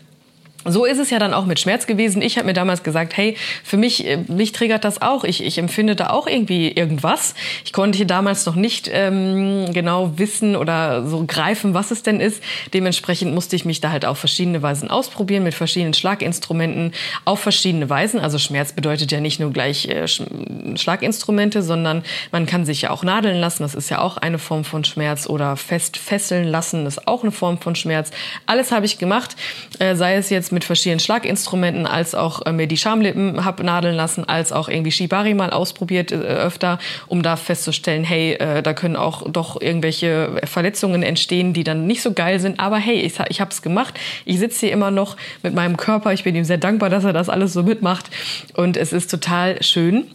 So 0.67 0.85
ist 0.85 0.97
es 0.97 1.11
ja 1.11 1.19
dann 1.19 1.33
auch 1.33 1.45
mit 1.45 1.59
Schmerz 1.59 1.85
gewesen. 1.85 2.23
Ich 2.23 2.37
habe 2.37 2.47
mir 2.47 2.53
damals 2.53 2.81
gesagt, 2.81 3.15
hey, 3.15 3.37
für 3.63 3.77
mich, 3.77 4.05
äh, 4.05 4.17
mich 4.27 4.51
triggert 4.51 4.83
das 4.83 5.01
auch. 5.01 5.23
Ich, 5.23 5.43
ich 5.43 5.59
empfinde 5.59 5.95
da 5.95 6.09
auch 6.09 6.25
irgendwie 6.25 6.71
irgendwas. 6.71 7.35
Ich 7.63 7.71
konnte 7.71 7.97
hier 7.97 8.07
damals 8.07 8.47
noch 8.47 8.55
nicht 8.55 8.89
ähm, 8.91 9.71
genau 9.73 10.17
wissen 10.17 10.55
oder 10.55 11.05
so 11.05 11.23
greifen, 11.27 11.75
was 11.75 11.91
es 11.91 12.01
denn 12.01 12.19
ist. 12.19 12.41
Dementsprechend 12.73 13.33
musste 13.35 13.55
ich 13.55 13.63
mich 13.63 13.79
da 13.79 13.91
halt 13.91 14.05
auf 14.05 14.17
verschiedene 14.17 14.63
Weisen 14.63 14.89
ausprobieren, 14.89 15.43
mit 15.43 15.53
verschiedenen 15.53 15.93
Schlaginstrumenten, 15.93 16.93
auf 17.25 17.39
verschiedene 17.41 17.87
Weisen. 17.87 18.19
Also 18.19 18.39
Schmerz 18.39 18.73
bedeutet 18.73 19.11
ja 19.11 19.19
nicht 19.19 19.39
nur 19.39 19.51
gleich 19.51 19.87
äh, 19.87 20.07
Schlaginstrumente, 20.07 21.61
sondern 21.61 22.03
man 22.31 22.47
kann 22.47 22.65
sich 22.65 22.81
ja 22.81 22.89
auch 22.89 23.03
nadeln 23.03 23.39
lassen. 23.39 23.61
Das 23.61 23.75
ist 23.75 23.91
ja 23.91 23.99
auch 23.99 24.17
eine 24.17 24.39
Form 24.39 24.63
von 24.63 24.83
Schmerz. 24.83 25.27
Oder 25.27 25.57
fest 25.57 25.97
fesseln 25.97 26.47
lassen, 26.47 26.87
ist 26.87 27.07
auch 27.07 27.21
eine 27.21 27.31
Form 27.31 27.59
von 27.59 27.75
Schmerz. 27.75 28.09
Alles 28.47 28.71
habe 28.71 28.87
ich 28.87 28.97
gemacht, 28.97 29.35
äh, 29.77 29.95
sei 29.95 30.15
es 30.15 30.31
jetzt 30.31 30.51
mit 30.55 30.63
verschiedenen 30.63 30.99
Schlaginstrumenten, 30.99 31.85
als 31.85 32.15
auch 32.15 32.43
äh, 32.47 32.51
mir 32.51 32.65
die 32.65 32.77
Schamlippen 32.77 33.45
hab 33.45 33.61
nadeln 33.61 33.95
lassen, 33.95 34.27
als 34.27 34.51
auch 34.51 34.67
irgendwie 34.67 34.91
Shibari 34.91 35.35
mal 35.35 35.51
ausprobiert 35.51 36.11
äh, 36.11 36.15
öfter, 36.15 36.79
um 37.05 37.21
da 37.21 37.35
festzustellen, 37.35 38.03
hey, 38.03 38.33
äh, 38.33 38.63
da 38.63 38.73
können 38.73 38.95
auch 38.95 39.29
doch 39.29 39.61
irgendwelche 39.61 40.41
Verletzungen 40.45 41.03
entstehen, 41.03 41.53
die 41.53 41.63
dann 41.63 41.85
nicht 41.85 42.01
so 42.01 42.13
geil 42.13 42.39
sind. 42.39 42.59
Aber 42.59 42.77
hey, 42.77 43.01
ich, 43.01 43.13
ich 43.29 43.39
habe 43.39 43.51
es 43.51 43.61
gemacht. 43.61 43.93
Ich 44.25 44.39
sitze 44.39 44.61
hier 44.61 44.71
immer 44.71 44.89
noch 44.89 45.17
mit 45.43 45.53
meinem 45.53 45.77
Körper. 45.77 46.13
Ich 46.13 46.23
bin 46.23 46.35
ihm 46.35 46.45
sehr 46.45 46.57
dankbar, 46.57 46.89
dass 46.89 47.03
er 47.03 47.13
das 47.13 47.29
alles 47.29 47.53
so 47.53 47.61
mitmacht. 47.61 48.09
Und 48.55 48.77
es 48.77 48.93
ist 48.93 49.11
total 49.11 49.61
schön 49.61 50.07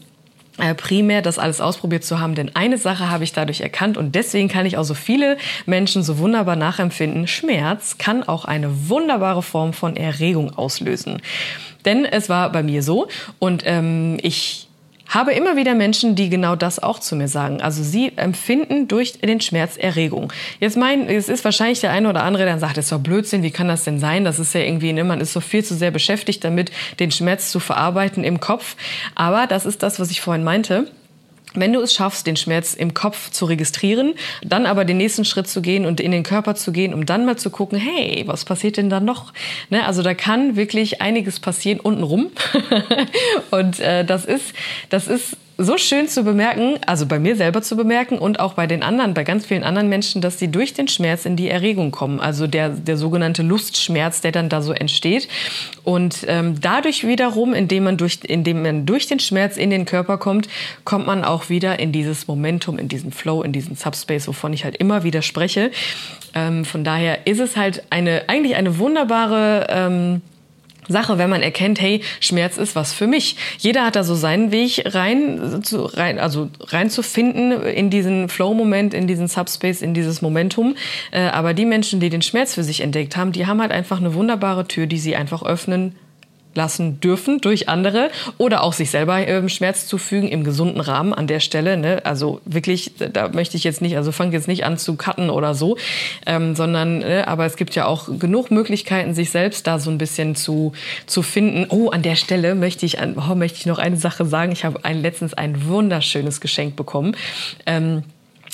primär 0.75 1.23
das 1.23 1.39
alles 1.39 1.61
ausprobiert 1.61 2.05
zu 2.05 2.21
haben. 2.21 2.35
Denn 2.35 2.55
eine 2.55 2.79
Sache 2.79 3.11
habe 3.11 3.25
ich 3.25 3.33
dadurch 3.33 3.61
erkannt 3.61 3.97
und 3.97 4.15
deswegen 4.15 4.49
kann 4.49 4.67
ich 4.67 4.77
auch 4.77 4.85
so 4.85 4.95
viele 4.95 5.37
Menschen 5.67 6.03
so 6.03 6.19
wunderbar 6.19 6.57
nachempfinden. 6.57 7.27
Schmerz 7.27 7.99
kann 7.99 8.23
auch 8.23 8.45
eine 8.45 8.89
wunderbare 8.89 9.43
Form 9.43 9.73
von 9.73 9.97
Erregung 9.97 10.57
auslösen. 10.57 11.21
Denn 11.85 12.05
es 12.05 12.29
war 12.29 12.51
bei 12.53 12.63
mir 12.63 12.83
so 12.83 13.09
und 13.39 13.63
ähm, 13.67 14.19
ich 14.23 14.70
habe 15.11 15.33
immer 15.33 15.57
wieder 15.57 15.75
Menschen, 15.75 16.15
die 16.15 16.31
genau 16.31 16.57
das 16.57 16.79
auch 16.83 16.99
zu 16.99 17.17
mir 17.17 17.29
sagen. 17.29 17.61
Also 17.61 17.83
sie 17.83 18.13
empfinden 18.17 18.89
durch 18.89 19.19
den 19.19 19.41
Schmerz 19.41 19.77
Erregung. 19.77 20.33
Jetzt 20.61 20.77
mein, 20.77 21.09
es 21.09 21.29
ist 21.29 21.45
wahrscheinlich 21.45 21.81
der 21.81 21.91
eine 21.91 22.09
oder 22.09 22.23
andere, 22.23 22.45
der 22.45 22.59
sagt, 22.59 22.77
das 22.77 22.87
ist 22.87 22.93
doch 22.93 23.01
Blödsinn, 23.01 23.43
wie 23.43 23.51
kann 23.51 23.69
das 23.69 23.85
denn 23.85 23.99
sein? 23.99 24.25
Das 24.25 24.39
ist 24.39 24.55
ja 24.55 24.61
irgendwie, 24.61 24.93
ne, 24.93 25.05
man 25.05 25.21
ist 25.21 25.33
so 25.33 25.41
viel 25.41 25.65
zu 25.65 25.75
sehr 25.75 25.91
beschäftigt 25.91 26.43
damit, 26.45 26.71
den 26.99 27.11
Schmerz 27.11 27.51
zu 27.51 27.61
verarbeiten 27.61 28.25
im 28.25 28.41
Kopf. 28.41 28.77
Aber 29.15 29.47
das 29.47 29.67
ist 29.67 29.83
das, 29.83 30.01
was 30.01 30.11
ich 30.11 30.21
vorhin 30.21 30.45
meinte 30.45 30.87
wenn 31.55 31.73
du 31.73 31.81
es 31.81 31.93
schaffst, 31.93 32.27
den 32.27 32.37
Schmerz 32.37 32.75
im 32.75 32.95
Kopf 32.95 33.31
zu 33.31 33.45
registrieren, 33.45 34.15
dann 34.43 34.67
aber 34.67 34.85
den 34.85 34.99
nächsten 34.99 35.25
Schritt 35.25 35.49
zu 35.49 35.63
gehen 35.63 35.87
und 35.87 36.01
in 36.01 36.13
den 36.13 36.23
Körper 36.23 36.55
zu 36.55 36.73
gehen, 36.73 36.95
um 36.95 37.07
dann 37.07 37.25
mal 37.27 37.37
zu 37.37 37.51
gucken, 37.51 37.79
hey, 37.79 38.25
was 38.27 38.45
passiert 38.45 38.77
denn 38.77 38.91
da 38.91 39.01
noch? 39.01 39.33
Ne, 39.69 39.85
also 39.87 40.03
da 40.03 40.15
kann 40.15 40.57
wirklich 40.57 41.01
einiges 41.03 41.41
passieren 41.41 41.81
untenrum. 41.81 42.31
und 43.51 43.81
äh, 43.81 44.05
das 44.05 44.25
ist, 44.25 44.55
das 44.91 45.09
ist 45.09 45.37
so 45.63 45.77
schön 45.77 46.09
zu 46.09 46.25
bemerken, 46.25 46.79
also 46.87 47.05
bei 47.05 47.19
mir 47.19 47.37
selber 47.37 47.61
zu 47.61 47.77
bemerken 47.77 48.19
und 48.19 48.41
auch 48.41 48.55
bei 48.55 48.67
den 48.67 48.83
anderen, 48.83 49.13
bei 49.13 49.25
ganz 49.25 49.45
vielen 49.45 49.63
anderen 49.63 49.89
Menschen, 49.89 50.23
dass 50.23 50.39
sie 50.39 50.49
durch 50.49 50.73
den 50.73 50.89
Schmerz 50.89 51.27
in 51.27 51.37
die 51.37 51.49
Erregung 51.49 51.91
kommen. 51.91 52.19
Also 52.19 52.47
der, 52.47 52.71
der 52.71 52.97
sogenannte 52.97 53.43
Lustschmerz, 53.43 54.23
der 54.23 54.33
dann 54.33 54.49
da 54.49 54.63
so 54.63 54.73
entsteht. 54.73 55.29
Und 55.85 56.25
ähm, 56.29 56.61
dadurch 56.61 57.07
wiederum, 57.07 57.53
indem 57.53 57.85
man, 57.85 57.99
durch, 57.99 58.21
indem 58.23 58.63
man 58.63 58.87
durch 58.87 59.07
den 59.07 59.21
Schmerz 59.21 59.59
in 59.59 59.69
den 59.69 59.85
Körper 59.85 60.17
kommt, 60.17 60.49
kommt 60.85 61.07
man 61.07 61.25
auch 61.25 61.51
wieder 61.51 61.79
in 61.79 61.93
dieses 61.93 62.27
Momentum, 62.27 62.79
in 62.79 62.89
diesen 62.89 63.13
Flow, 63.13 63.43
in 63.43 63.53
diesen 63.53 63.77
Subspace, 63.77 64.29
wovon 64.29 64.55
ich 64.55 64.65
halt 64.65 64.77
immer 64.77 65.05
wieder 65.05 65.21
spreche. 65.21 65.71
Ähm, 66.35 66.65
von 66.65 66.85
daher 66.85 67.27
ist 67.27 67.41
es 67.41 67.57
halt 67.57 67.83
eine, 67.91 68.29
eigentlich 68.29 68.57
eine 68.57 68.79
wunderbare, 68.79 69.67
ähm, 69.69 70.23
Sache, 70.91 71.19
wenn 71.19 71.31
man 71.31 71.43
erkennt, 71.43 71.81
hey, 71.81 72.03
Schmerz 72.21 72.59
ist 72.59 72.77
was 72.77 72.93
für 72.93 73.07
mich. 73.07 73.37
Jeder 73.59 73.85
hat 73.85 73.97
da 73.97 74.05
so 74.05 74.15
seinen 74.15 74.53
Weg 74.53 74.83
rein, 74.87 75.63
zu, 75.63 75.85
rein 75.85 76.19
also 76.19 76.51
reinzufinden 76.61 77.63
in 77.63 77.91
diesen 77.91 78.29
Flow-Moment, 78.29 78.95
in 78.95 79.07
diesen 79.07 79.29
Subspace, 79.29 79.83
in 79.83 79.95
dieses 79.95 80.23
Momentum. 80.23 80.77
Äh, 81.11 81.23
aber 81.23 81.55
die 81.55 81.65
Menschen, 81.65 82.01
die 82.01 82.11
den 82.11 82.23
Schmerz 82.23 82.55
für 82.55 82.65
sich 82.65 82.81
entdeckt 82.81 83.17
haben, 83.17 83.33
die 83.33 83.47
haben 83.47 83.61
halt 83.61 83.73
einfach 83.73 83.99
eine 83.99 84.15
wunderbare 84.15 84.67
Tür, 84.67 84.87
die 84.87 84.99
sie 84.99 85.17
einfach 85.17 85.43
öffnen 85.43 85.95
lassen 86.55 87.01
dürfen 87.01 87.41
durch 87.41 87.69
andere 87.69 88.11
oder 88.39 88.63
auch 88.63 88.73
sich 88.73 88.91
selber 88.91 89.27
ähm, 89.27 89.49
Schmerz 89.49 89.87
zufügen 89.87 90.29
im 90.29 90.45
gesunden 90.45 90.81
Rahmen 90.81 91.13
an 91.13 91.27
der 91.27 91.41
Stelle. 91.41 91.77
Ne? 91.77 92.01
Also 92.05 92.41
wirklich, 92.45 92.93
da 92.99 93.29
möchte 93.29 93.57
ich 93.57 93.65
jetzt 93.65 93.81
nicht, 93.83 93.97
also 93.97 94.13
fange 94.13 94.33
jetzt 94.33 94.49
nicht 94.49 94.65
an 94.65 94.79
zu 94.79 94.97
cutten 94.97 95.31
oder 95.31 95.55
so, 95.55 95.77
ähm, 96.27 96.55
sondern, 96.55 96.99
ne, 96.99 97.29
aber 97.29 97.47
es 97.47 97.57
gibt 97.57 97.75
ja 97.75 97.87
auch 97.87 98.09
genug 98.19 98.51
Möglichkeiten, 98.51 99.15
sich 99.15 99.31
selbst 99.31 99.67
da 99.67 99.79
so 99.79 99.91
ein 99.91 99.99
bisschen 99.99 100.35
zu, 100.35 100.73
zu 101.07 101.23
finden. 101.23 101.67
Oh, 101.71 101.91
an 101.91 102.03
der 102.03 102.17
Stelle 102.17 102.55
möchte 102.55 102.87
ich, 102.87 102.99
oh, 103.01 103.35
möchte 103.35 103.59
ich 103.59 103.67
noch 103.67 103.79
eine 103.79 103.97
Sache 103.97 104.25
sagen. 104.25 104.53
Ich 104.53 104.65
habe 104.65 104.85
ein, 104.85 105.03
letztens 105.03 105.35
ein 105.35 105.67
wunderschönes 105.67 106.41
Geschenk 106.41 106.77
bekommen. 106.77 107.17
Ähm, 107.67 108.03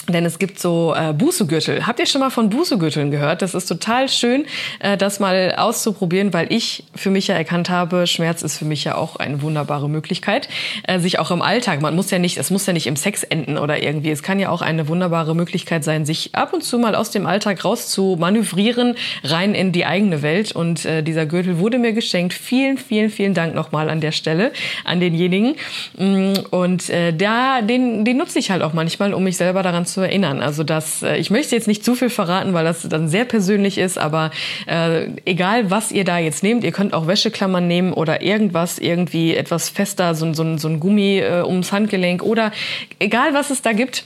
denn 0.08 0.24
es 0.24 0.38
gibt 0.38 0.58
so 0.58 0.94
äh, 0.96 1.12
Bußegürtel. 1.12 1.86
Habt 1.86 1.98
ihr 1.98 2.06
schon 2.06 2.20
mal 2.20 2.30
von 2.30 2.50
Bußegürteln 2.50 3.10
gehört? 3.10 3.42
Das 3.42 3.54
ist 3.54 3.66
total 3.66 4.08
schön, 4.08 4.46
äh, 4.80 4.96
das 4.96 5.20
mal 5.20 5.54
auszuprobieren, 5.56 6.32
weil 6.32 6.52
ich 6.52 6.84
für 6.94 7.10
mich 7.10 7.26
ja 7.28 7.34
erkannt 7.34 7.70
habe, 7.70 8.06
Schmerz 8.06 8.42
ist 8.42 8.58
für 8.58 8.64
mich 8.64 8.84
ja 8.84 8.94
auch 8.94 9.16
eine 9.16 9.42
wunderbare 9.42 9.88
Möglichkeit, 9.88 10.48
äh, 10.84 10.98
sich 10.98 11.18
auch 11.18 11.30
im 11.30 11.42
Alltag, 11.42 11.80
man 11.80 11.94
muss 11.96 12.10
ja 12.10 12.18
nicht, 12.18 12.36
es 12.36 12.50
muss 12.50 12.66
ja 12.66 12.72
nicht 12.72 12.86
im 12.86 12.96
Sex 12.96 13.22
enden 13.24 13.58
oder 13.58 13.82
irgendwie. 13.82 14.10
Es 14.10 14.22
kann 14.22 14.38
ja 14.38 14.50
auch 14.50 14.62
eine 14.62 14.88
wunderbare 14.88 15.34
Möglichkeit 15.34 15.84
sein, 15.84 16.06
sich 16.06 16.34
ab 16.34 16.52
und 16.52 16.62
zu 16.62 16.78
mal 16.78 16.94
aus 16.94 17.10
dem 17.10 17.26
Alltag 17.26 17.64
raus 17.64 17.88
zu 17.88 18.16
manövrieren, 18.18 18.94
rein 19.24 19.54
in 19.54 19.72
die 19.72 19.84
eigene 19.84 20.22
Welt. 20.22 20.52
Und 20.52 20.84
äh, 20.84 21.02
dieser 21.02 21.26
Gürtel 21.26 21.58
wurde 21.58 21.78
mir 21.78 21.92
geschenkt. 21.92 22.32
Vielen, 22.32 22.78
vielen, 22.78 23.10
vielen 23.10 23.34
Dank 23.34 23.54
nochmal 23.54 23.90
an 23.90 24.00
der 24.00 24.12
Stelle 24.12 24.52
an 24.84 25.00
denjenigen. 25.00 25.56
Mm, 25.96 26.34
und 26.50 26.88
äh, 26.90 27.12
da, 27.12 27.62
den, 27.62 28.04
den 28.04 28.16
nutze 28.16 28.38
ich 28.38 28.50
halt 28.50 28.62
auch 28.62 28.72
manchmal, 28.72 29.14
um 29.14 29.24
mich 29.24 29.36
selber 29.36 29.62
daran 29.62 29.86
zu 29.86 29.95
zu 29.96 30.02
erinnern. 30.02 30.42
Also 30.42 30.62
das, 30.62 31.02
äh, 31.02 31.16
ich 31.16 31.30
möchte 31.30 31.56
jetzt 31.56 31.66
nicht 31.66 31.82
zu 31.82 31.94
viel 31.94 32.10
verraten, 32.10 32.52
weil 32.52 32.66
das 32.66 32.82
dann 32.82 33.08
sehr 33.08 33.24
persönlich 33.24 33.78
ist, 33.78 33.96
aber 33.96 34.30
äh, 34.66 35.08
egal 35.24 35.70
was 35.70 35.90
ihr 35.90 36.04
da 36.04 36.18
jetzt 36.18 36.42
nehmt, 36.42 36.64
ihr 36.64 36.72
könnt 36.72 36.92
auch 36.92 37.06
Wäscheklammern 37.06 37.66
nehmen 37.66 37.94
oder 37.94 38.20
irgendwas, 38.20 38.78
irgendwie 38.78 39.34
etwas 39.34 39.70
fester, 39.70 40.14
so, 40.14 40.34
so, 40.34 40.58
so 40.58 40.68
ein 40.68 40.80
Gummi 40.80 41.20
äh, 41.20 41.42
ums 41.46 41.72
Handgelenk 41.72 42.22
oder 42.22 42.52
egal 42.98 43.32
was 43.32 43.48
es 43.48 43.62
da 43.62 43.72
gibt, 43.72 44.04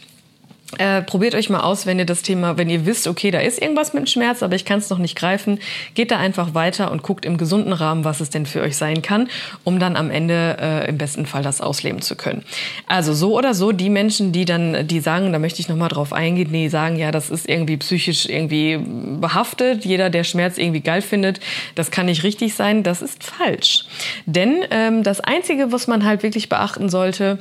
äh, 0.78 1.02
probiert 1.02 1.34
euch 1.34 1.50
mal 1.50 1.60
aus, 1.60 1.84
wenn 1.84 1.98
ihr 1.98 2.04
das 2.04 2.22
Thema, 2.22 2.56
wenn 2.56 2.70
ihr 2.70 2.86
wisst, 2.86 3.08
okay, 3.08 3.30
da 3.30 3.40
ist 3.40 3.60
irgendwas 3.60 3.92
mit 3.92 4.08
Schmerz, 4.08 4.42
aber 4.42 4.54
ich 4.54 4.64
kann 4.64 4.78
es 4.78 4.88
noch 4.88 4.98
nicht 4.98 5.16
greifen, 5.16 5.58
geht 5.94 6.10
da 6.10 6.18
einfach 6.18 6.54
weiter 6.54 6.92
und 6.92 7.02
guckt 7.02 7.24
im 7.24 7.38
gesunden 7.38 7.72
Rahmen, 7.72 8.04
was 8.04 8.20
es 8.20 8.30
denn 8.30 8.46
für 8.46 8.60
euch 8.62 8.76
sein 8.76 9.02
kann, 9.02 9.28
um 9.64 9.80
dann 9.80 9.96
am 9.96 10.10
Ende 10.10 10.56
äh, 10.60 10.88
im 10.88 10.96
besten 10.96 11.26
Fall 11.26 11.42
das 11.42 11.60
ausleben 11.60 12.02
zu 12.02 12.14
können. 12.14 12.44
Also 12.86 13.14
so 13.14 13.36
oder 13.36 13.54
so, 13.54 13.72
die 13.72 13.90
Menschen, 13.90 14.30
die 14.30 14.44
dann, 14.44 14.86
die 14.86 15.00
sagen, 15.00 15.32
da 15.32 15.38
möchte 15.40 15.60
ich 15.60 15.68
nochmal 15.68 15.88
drauf 15.88 16.12
eingehen, 16.12 16.52
die 16.52 16.68
sagen, 16.68 16.96
ja, 16.96 17.10
das 17.10 17.30
ist 17.30 17.48
irgendwie 17.48 17.76
psychisch 17.76 18.26
irgendwie 18.26 18.78
behaftet, 19.20 19.84
jeder, 19.84 20.08
der 20.08 20.24
Schmerz 20.24 20.56
irgendwie 20.56 20.80
geil 20.80 21.02
findet, 21.02 21.40
das 21.74 21.90
kann 21.90 22.06
nicht 22.06 22.22
richtig 22.22 22.54
sein, 22.54 22.84
das 22.84 23.02
ist 23.02 23.24
falsch. 23.24 23.84
Denn 24.26 24.64
ähm, 24.70 25.02
das 25.02 25.20
Einzige, 25.20 25.72
was 25.72 25.88
man 25.88 26.04
halt 26.04 26.22
wirklich 26.22 26.48
beachten 26.48 26.88
sollte, 26.88 27.38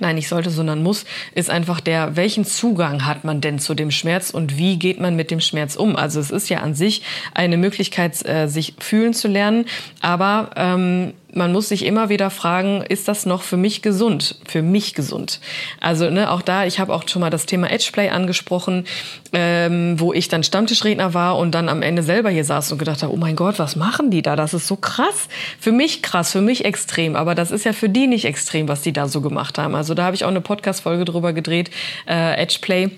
nein, 0.00 0.16
nicht 0.16 0.28
sollte, 0.28 0.50
sondern 0.50 0.82
muss, 0.82 1.04
ist 1.34 1.50
einfach 1.50 1.80
der, 1.80 2.16
welchen 2.16 2.44
Zugang 2.44 3.06
hat 3.06 3.24
man 3.24 3.40
denn 3.40 3.58
zu 3.58 3.74
dem 3.74 3.90
Schmerz 3.90 4.30
und 4.30 4.56
wie 4.56 4.78
geht 4.78 5.00
man 5.00 5.16
mit 5.16 5.30
dem 5.30 5.40
Schmerz 5.40 5.76
um? 5.76 5.96
Also 5.96 6.20
es 6.20 6.30
ist 6.30 6.48
ja 6.48 6.58
an 6.58 6.74
sich 6.74 7.02
eine 7.34 7.56
Möglichkeit, 7.56 8.24
äh, 8.26 8.48
sich 8.48 8.74
fühlen 8.78 9.14
zu 9.14 9.28
lernen, 9.28 9.66
aber 10.00 10.50
ähm, 10.56 11.14
man 11.32 11.52
muss 11.52 11.68
sich 11.68 11.84
immer 11.84 12.08
wieder 12.08 12.30
fragen, 12.30 12.82
ist 12.82 13.06
das 13.08 13.26
noch 13.26 13.42
für 13.42 13.56
mich 13.56 13.82
gesund? 13.82 14.36
Für 14.46 14.62
mich 14.62 14.94
gesund. 14.94 15.40
Also 15.80 16.08
ne, 16.10 16.30
auch 16.30 16.42
da, 16.42 16.64
ich 16.64 16.80
habe 16.80 16.94
auch 16.94 17.06
schon 17.06 17.20
mal 17.20 17.30
das 17.30 17.46
Thema 17.46 17.70
Edgeplay 17.70 18.08
angesprochen, 18.08 18.84
ähm, 19.32 20.00
wo 20.00 20.12
ich 20.12 20.28
dann 20.28 20.42
Stammtischredner 20.42 21.14
war 21.14 21.36
und 21.36 21.52
dann 21.52 21.68
am 21.68 21.82
Ende 21.82 22.02
selber 22.02 22.30
hier 22.30 22.44
saß 22.44 22.72
und 22.72 22.78
gedacht 22.78 23.02
habe, 23.02 23.12
oh 23.12 23.16
mein 23.16 23.36
Gott, 23.36 23.58
was 23.58 23.76
machen 23.76 24.10
die 24.10 24.22
da? 24.22 24.36
Das 24.36 24.54
ist 24.54 24.66
so 24.66 24.76
krass. 24.76 25.28
Für 25.60 25.72
mich 25.72 26.02
krass, 26.02 26.32
für 26.32 26.40
mich 26.40 26.64
extrem. 26.64 27.14
Aber 27.14 27.34
das 27.34 27.50
ist 27.50 27.64
ja 27.64 27.72
für 27.72 27.88
die 27.88 28.06
nicht 28.06 28.24
extrem, 28.24 28.68
was 28.68 28.82
die 28.82 28.92
da 28.92 29.06
so 29.06 29.20
gemacht 29.20 29.58
haben. 29.58 29.74
Also 29.74 29.94
da 29.94 30.04
habe 30.04 30.16
ich 30.16 30.24
auch 30.24 30.28
eine 30.28 30.40
Podcast-Folge 30.40 31.04
drüber 31.04 31.32
gedreht, 31.32 31.70
äh, 32.06 32.40
Edgeplay 32.40 32.90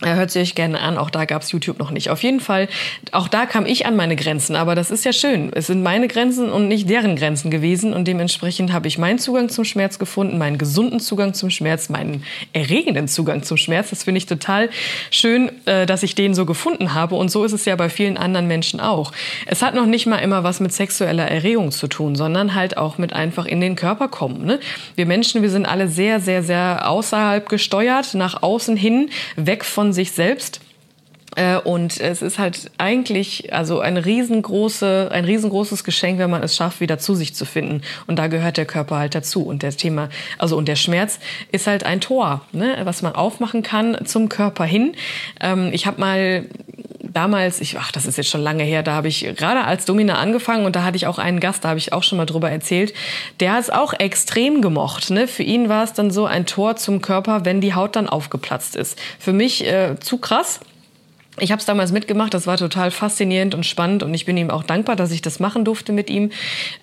Hört 0.00 0.30
sie 0.30 0.38
euch 0.38 0.54
gerne 0.54 0.80
an, 0.80 0.96
auch 0.96 1.10
da 1.10 1.24
gab's 1.24 1.50
YouTube 1.50 1.80
noch 1.80 1.90
nicht. 1.90 2.10
Auf 2.10 2.22
jeden 2.22 2.38
Fall, 2.38 2.68
auch 3.10 3.26
da 3.26 3.46
kam 3.46 3.66
ich 3.66 3.84
an 3.84 3.96
meine 3.96 4.14
Grenzen, 4.14 4.54
aber 4.54 4.76
das 4.76 4.92
ist 4.92 5.04
ja 5.04 5.12
schön. 5.12 5.50
Es 5.52 5.66
sind 5.66 5.82
meine 5.82 6.06
Grenzen 6.06 6.50
und 6.50 6.68
nicht 6.68 6.88
deren 6.88 7.16
Grenzen 7.16 7.50
gewesen 7.50 7.92
und 7.92 8.06
dementsprechend 8.06 8.72
habe 8.72 8.86
ich 8.86 8.96
meinen 8.96 9.18
Zugang 9.18 9.48
zum 9.48 9.64
Schmerz 9.64 9.98
gefunden, 9.98 10.38
meinen 10.38 10.56
gesunden 10.56 11.00
Zugang 11.00 11.34
zum 11.34 11.50
Schmerz, 11.50 11.88
meinen 11.88 12.22
erregenden 12.52 13.08
Zugang 13.08 13.42
zum 13.42 13.56
Schmerz. 13.56 13.90
Das 13.90 14.04
finde 14.04 14.18
ich 14.18 14.26
total 14.26 14.70
schön, 15.10 15.50
äh, 15.66 15.84
dass 15.84 16.04
ich 16.04 16.14
den 16.14 16.32
so 16.32 16.46
gefunden 16.46 16.94
habe 16.94 17.16
und 17.16 17.28
so 17.28 17.44
ist 17.44 17.52
es 17.52 17.64
ja 17.64 17.74
bei 17.74 17.88
vielen 17.88 18.16
anderen 18.16 18.46
Menschen 18.46 18.78
auch. 18.78 19.10
Es 19.46 19.62
hat 19.62 19.74
noch 19.74 19.86
nicht 19.86 20.06
mal 20.06 20.18
immer 20.18 20.44
was 20.44 20.60
mit 20.60 20.72
sexueller 20.72 21.26
Erregung 21.26 21.72
zu 21.72 21.88
tun, 21.88 22.14
sondern 22.14 22.54
halt 22.54 22.76
auch 22.76 22.98
mit 22.98 23.12
einfach 23.12 23.46
in 23.46 23.60
den 23.60 23.74
Körper 23.74 24.06
kommen. 24.06 24.44
Ne? 24.44 24.60
Wir 24.94 25.06
Menschen, 25.06 25.42
wir 25.42 25.50
sind 25.50 25.66
alle 25.66 25.88
sehr, 25.88 26.20
sehr, 26.20 26.44
sehr 26.44 26.88
außerhalb 26.88 27.48
gesteuert, 27.48 28.14
nach 28.14 28.44
außen 28.44 28.76
hin, 28.76 29.10
weg 29.34 29.64
von 29.64 29.87
von 29.88 29.92
sich 29.94 30.12
selbst. 30.12 30.60
Äh, 31.36 31.56
und 31.56 31.98
es 32.00 32.20
ist 32.20 32.38
halt 32.38 32.70
eigentlich 32.78 33.54
also 33.54 33.80
ein 33.80 33.96
riesengroße, 33.96 35.08
ein 35.10 35.24
riesengroßes 35.24 35.82
Geschenk, 35.82 36.18
wenn 36.18 36.30
man 36.30 36.42
es 36.42 36.56
schafft, 36.56 36.80
wieder 36.80 36.98
zu 36.98 37.14
sich 37.14 37.34
zu 37.34 37.46
finden. 37.46 37.80
Und 38.06 38.18
da 38.18 38.26
gehört 38.26 38.58
der 38.58 38.66
Körper 38.66 38.98
halt 38.98 39.14
dazu. 39.14 39.46
Und 39.46 39.62
das 39.62 39.76
Thema, 39.76 40.10
also 40.36 40.56
und 40.58 40.68
der 40.68 40.76
Schmerz 40.76 41.20
ist 41.52 41.66
halt 41.66 41.84
ein 41.84 42.00
Tor, 42.02 42.42
ne, 42.52 42.76
was 42.84 43.00
man 43.00 43.14
aufmachen 43.14 43.62
kann 43.62 43.96
zum 44.04 44.28
Körper 44.28 44.64
hin. 44.64 44.92
Ähm, 45.40 45.70
ich 45.72 45.86
habe 45.86 46.00
mal 46.00 46.44
damals, 47.12 47.60
ich, 47.60 47.78
ach, 47.78 47.92
das 47.92 48.06
ist 48.06 48.16
jetzt 48.18 48.30
schon 48.30 48.40
lange 48.40 48.64
her, 48.64 48.82
da 48.82 48.92
habe 48.92 49.08
ich 49.08 49.20
gerade 49.36 49.64
als 49.64 49.84
Domina 49.84 50.18
angefangen 50.18 50.66
und 50.66 50.76
da 50.76 50.84
hatte 50.84 50.96
ich 50.96 51.06
auch 51.06 51.18
einen 51.18 51.40
Gast, 51.40 51.64
da 51.64 51.70
habe 51.70 51.78
ich 51.78 51.92
auch 51.92 52.02
schon 52.02 52.18
mal 52.18 52.26
drüber 52.26 52.50
erzählt, 52.50 52.94
der 53.40 53.52
hat 53.52 53.60
es 53.60 53.70
auch 53.70 53.92
extrem 53.92 54.62
gemocht. 54.62 55.10
Ne? 55.10 55.28
Für 55.28 55.42
ihn 55.42 55.68
war 55.68 55.84
es 55.84 55.92
dann 55.92 56.10
so 56.10 56.26
ein 56.26 56.46
Tor 56.46 56.76
zum 56.76 57.02
Körper, 57.02 57.44
wenn 57.44 57.60
die 57.60 57.74
Haut 57.74 57.96
dann 57.96 58.08
aufgeplatzt 58.08 58.76
ist. 58.76 58.98
Für 59.18 59.32
mich 59.32 59.66
äh, 59.66 59.96
zu 60.00 60.18
krass, 60.18 60.60
ich 61.40 61.52
habe 61.52 61.60
es 61.60 61.66
damals 61.66 61.92
mitgemacht, 61.92 62.34
das 62.34 62.46
war 62.46 62.56
total 62.56 62.90
faszinierend 62.90 63.54
und 63.54 63.64
spannend 63.64 64.02
und 64.02 64.12
ich 64.14 64.24
bin 64.24 64.36
ihm 64.36 64.50
auch 64.50 64.62
dankbar, 64.62 64.96
dass 64.96 65.10
ich 65.10 65.22
das 65.22 65.40
machen 65.40 65.64
durfte 65.64 65.92
mit 65.92 66.10
ihm. 66.10 66.30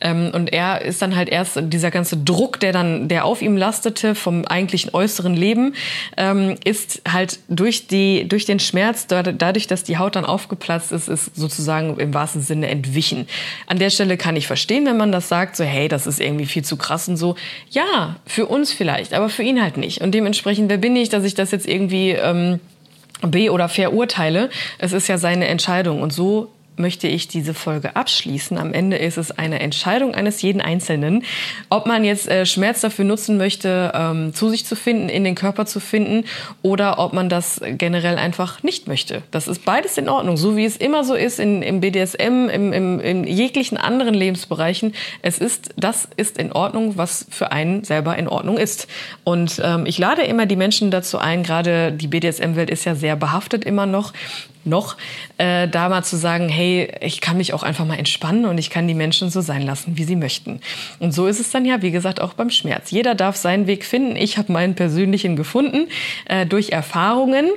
Ähm, 0.02 0.32
und 0.34 0.54
er 0.54 0.82
ist 0.82 1.02
dann 1.02 1.16
halt 1.16 1.30
erst 1.30 1.60
dieser 1.62 1.92
ganze 1.92 2.18
Druck, 2.18 2.60
der 2.60 2.72
dann, 2.72 3.08
der 3.08 3.26
auf 3.26 3.42
ihm 3.42 3.58
lastete 3.58 4.16
vom 4.16 4.46
eigentlichen 4.46 4.94
äußeren 4.94 5.36
Leben, 5.36 5.74
ähm, 6.18 6.56
ist 6.64 7.02
halt 7.12 7.40
durch 7.50 7.88
die, 7.88 8.28
durch 8.28 8.46
den 8.46 8.60
Schmerz, 8.60 9.08
dadurch, 9.08 9.68
dass 9.68 9.84
die 9.84 9.98
Haut 9.98 10.16
dann 10.16 10.26
aufgeplatzt 10.26 10.92
ist, 10.92 11.08
ist 11.08 11.36
sozusagen 11.36 11.98
im 12.00 12.14
wahrsten 12.14 12.42
Sinne 12.42 12.68
entwichen. 12.68 13.28
An 13.68 13.80
der 13.80 13.90
Stelle 13.90 14.18
kann 14.18 14.36
ich 14.36 14.48
verstehen, 14.48 14.86
wenn 14.86 14.98
man 14.98 15.12
das 15.12 15.30
sagt, 15.30 15.56
so 15.56 15.64
hey, 15.64 15.88
das 15.88 16.08
ist 16.08 16.20
irgendwie 16.20 16.46
viel 16.46 16.64
zu 16.64 16.78
krass 16.78 17.08
und 17.08 17.18
so. 17.18 17.36
Ja, 17.70 18.18
für 18.26 18.46
uns 18.46 18.72
vielleicht, 18.72 19.14
aber 19.14 19.30
für 19.30 19.44
ihn 19.44 19.62
halt 19.62 19.78
nicht. 19.78 20.02
Und 20.02 20.12
dementsprechend, 20.14 20.70
wer 20.70 20.78
bin 20.78 20.96
ich, 20.96 21.10
dass 21.10 21.24
ich 21.24 21.36
das 21.36 21.52
jetzt 21.52 21.68
irgendwie 21.68 22.12
ähm, 22.12 22.60
be- 23.22 23.52
oder 23.52 23.70
verurteile. 23.70 24.50
Es 24.78 24.94
ist 24.94 25.08
ja 25.08 25.18
seine 25.18 25.48
Entscheidung. 25.48 26.02
Und 26.02 26.14
so 26.14 26.52
möchte 26.78 27.08
ich 27.08 27.28
diese 27.28 27.54
Folge 27.54 27.96
abschließen. 27.96 28.58
Am 28.58 28.74
Ende 28.74 28.98
ist 28.98 29.18
es 29.18 29.32
eine 29.32 29.60
Entscheidung 29.60 30.14
eines 30.14 30.42
jeden 30.42 30.62
Einzelnen, 30.62 31.24
ob 31.70 31.86
man 31.86 32.04
jetzt 32.04 32.28
äh, 32.28 32.46
Schmerz 32.46 32.82
dafür 32.82 33.06
nutzen 33.06 33.38
möchte, 33.38 33.92
ähm, 33.94 34.34
zu 34.34 34.50
sich 34.50 34.66
zu 34.66 34.76
finden, 34.76 35.10
in 35.10 35.24
den 35.24 35.36
Körper 35.36 35.66
zu 35.66 35.80
finden, 35.80 36.26
oder 36.62 37.00
ob 37.00 37.14
man 37.14 37.30
das 37.30 37.62
generell 37.64 38.18
einfach 38.18 38.64
nicht 38.64 38.88
möchte. 38.88 39.22
Das 39.32 39.48
ist 39.48 39.66
beides 39.66 39.98
in 39.98 40.10
Ordnung, 40.10 40.38
so 40.38 40.58
wie 40.58 40.66
es 40.66 40.78
immer 40.78 41.04
so 41.04 41.16
ist 41.16 41.40
in, 41.40 41.62
im 41.62 41.82
BDSM, 41.82 42.50
im, 42.50 42.74
im, 42.74 43.00
in 43.00 43.24
jeglichen 43.26 43.78
anderen 43.78 44.14
Lebensbereichen. 44.14 44.94
Es 45.22 45.40
ist, 45.40 45.74
das 45.78 46.08
ist 46.18 46.38
in 46.38 46.52
Ordnung, 46.52 46.98
was 46.98 47.26
für 47.30 47.52
einen 47.52 47.84
selber 47.84 48.18
in 48.18 48.28
Ordnung 48.28 48.58
ist. 48.58 48.88
Und 49.24 49.62
ähm, 49.64 49.86
ich 49.86 49.98
lade 49.98 50.24
immer 50.24 50.46
die 50.46 50.56
Menschen 50.56 50.92
dazu 50.92 51.18
ein, 51.18 51.44
gerade 51.44 51.92
die 51.92 52.08
BDSM-Welt 52.08 52.70
ist 52.70 52.86
ja 52.86 52.96
sehr 52.96 53.16
behaftet 53.16 53.64
immer 53.64 53.86
noch, 53.86 54.14
noch, 54.66 54.98
äh, 55.38 55.68
da 55.68 55.90
mal 55.90 56.04
zu 56.04 56.18
sagen, 56.18 56.50
hey, 56.50 56.92
ich 57.02 57.22
kann 57.22 57.38
mich 57.38 57.54
auch 57.54 57.64
einfach 57.64 57.86
mal 57.86 57.98
entspannen 57.98 58.46
und 58.46 58.58
ich 58.58 58.70
kann 58.70 58.88
die 58.88 58.94
Menschen 58.94 59.30
so 59.30 59.42
sein 59.42 59.62
lassen, 59.62 59.98
wie 59.98 60.04
sie 60.04 60.16
möchten. 60.16 60.62
Und 61.00 61.14
so 61.14 61.28
ist 61.28 61.40
es 61.40 61.52
dann 61.52 61.66
ja, 61.66 61.82
wie 61.82 61.92
gesagt, 61.92 62.22
auch 62.22 62.34
beim 62.34 62.50
Schmerz. 62.50 62.92
Jeder 62.92 63.16
darf 63.16 63.36
seinen 63.36 63.68
Weg 63.68 63.86
finden. 63.86 64.16
Ich 64.16 64.38
habe 64.38 64.52
meinen 64.52 64.76
persönlichen 64.76 65.36
gefunden 65.36 65.88
äh, 66.26 66.46
durch 66.46 66.70
Erfahrungen. 66.70 67.50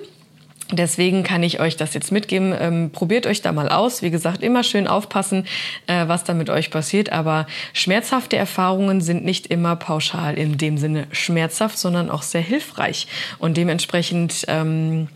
Deswegen 0.70 1.22
kann 1.22 1.42
ich 1.42 1.60
euch 1.60 1.76
das 1.76 1.94
jetzt 1.94 2.12
mitgeben. 2.12 2.54
Ähm, 2.58 2.90
probiert 2.92 3.26
euch 3.26 3.40
da 3.40 3.52
mal 3.52 3.70
aus. 3.70 4.02
Wie 4.02 4.10
gesagt, 4.10 4.42
immer 4.42 4.62
schön 4.62 4.86
aufpassen, 4.86 5.46
äh, 5.86 6.06
was 6.08 6.24
da 6.24 6.34
mit 6.34 6.50
euch 6.50 6.70
passiert. 6.70 7.10
Aber 7.10 7.46
schmerzhafte 7.72 8.36
Erfahrungen 8.36 9.00
sind 9.00 9.24
nicht 9.24 9.46
immer 9.46 9.76
pauschal 9.76 10.36
in 10.36 10.58
dem 10.58 10.76
Sinne 10.76 11.06
schmerzhaft, 11.10 11.78
sondern 11.78 12.10
auch 12.10 12.22
sehr 12.22 12.42
hilfreich. 12.42 13.06
Und 13.38 13.56
dementsprechend 13.56 14.44
ähm, 14.48 15.08